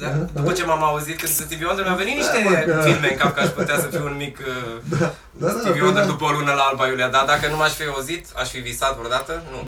Da? 0.00 0.08
După 0.32 0.52
ce 0.52 0.64
m-am 0.64 0.82
auzit 0.82 1.18
când 1.20 1.32
sunt 1.32 1.46
Stevie 1.46 1.66
Wonder, 1.66 1.84
mi-au 1.84 1.96
venit 1.96 2.16
niște 2.16 2.38
Da, 2.44 2.50
mă, 2.50 2.56
că- 2.56 2.80
filme 2.88 3.08
în 3.10 3.16
cap 3.16 3.34
că 3.34 3.40
aș 3.40 3.48
putea 3.48 3.76
să 3.78 3.86
fiu 3.86 4.04
un 4.04 4.16
mic 4.24 4.38
uh, 4.52 4.98
Da, 4.98 5.12
da, 5.32 5.48
Stevie 5.48 5.70
păi 5.72 5.80
Wonder 5.80 6.02
da. 6.04 6.08
după 6.12 6.24
o 6.24 6.30
lună 6.30 6.52
la 6.52 6.62
Alba 6.70 6.86
Iulia, 6.86 7.08
dar 7.08 7.24
dacă 7.24 7.46
nu 7.48 7.56
m-aș 7.56 7.72
fi 7.72 7.84
auzit, 7.94 8.26
aș 8.42 8.48
fi 8.48 8.58
visat 8.58 8.96
vreodată? 8.96 9.42
Nu. 9.50 9.58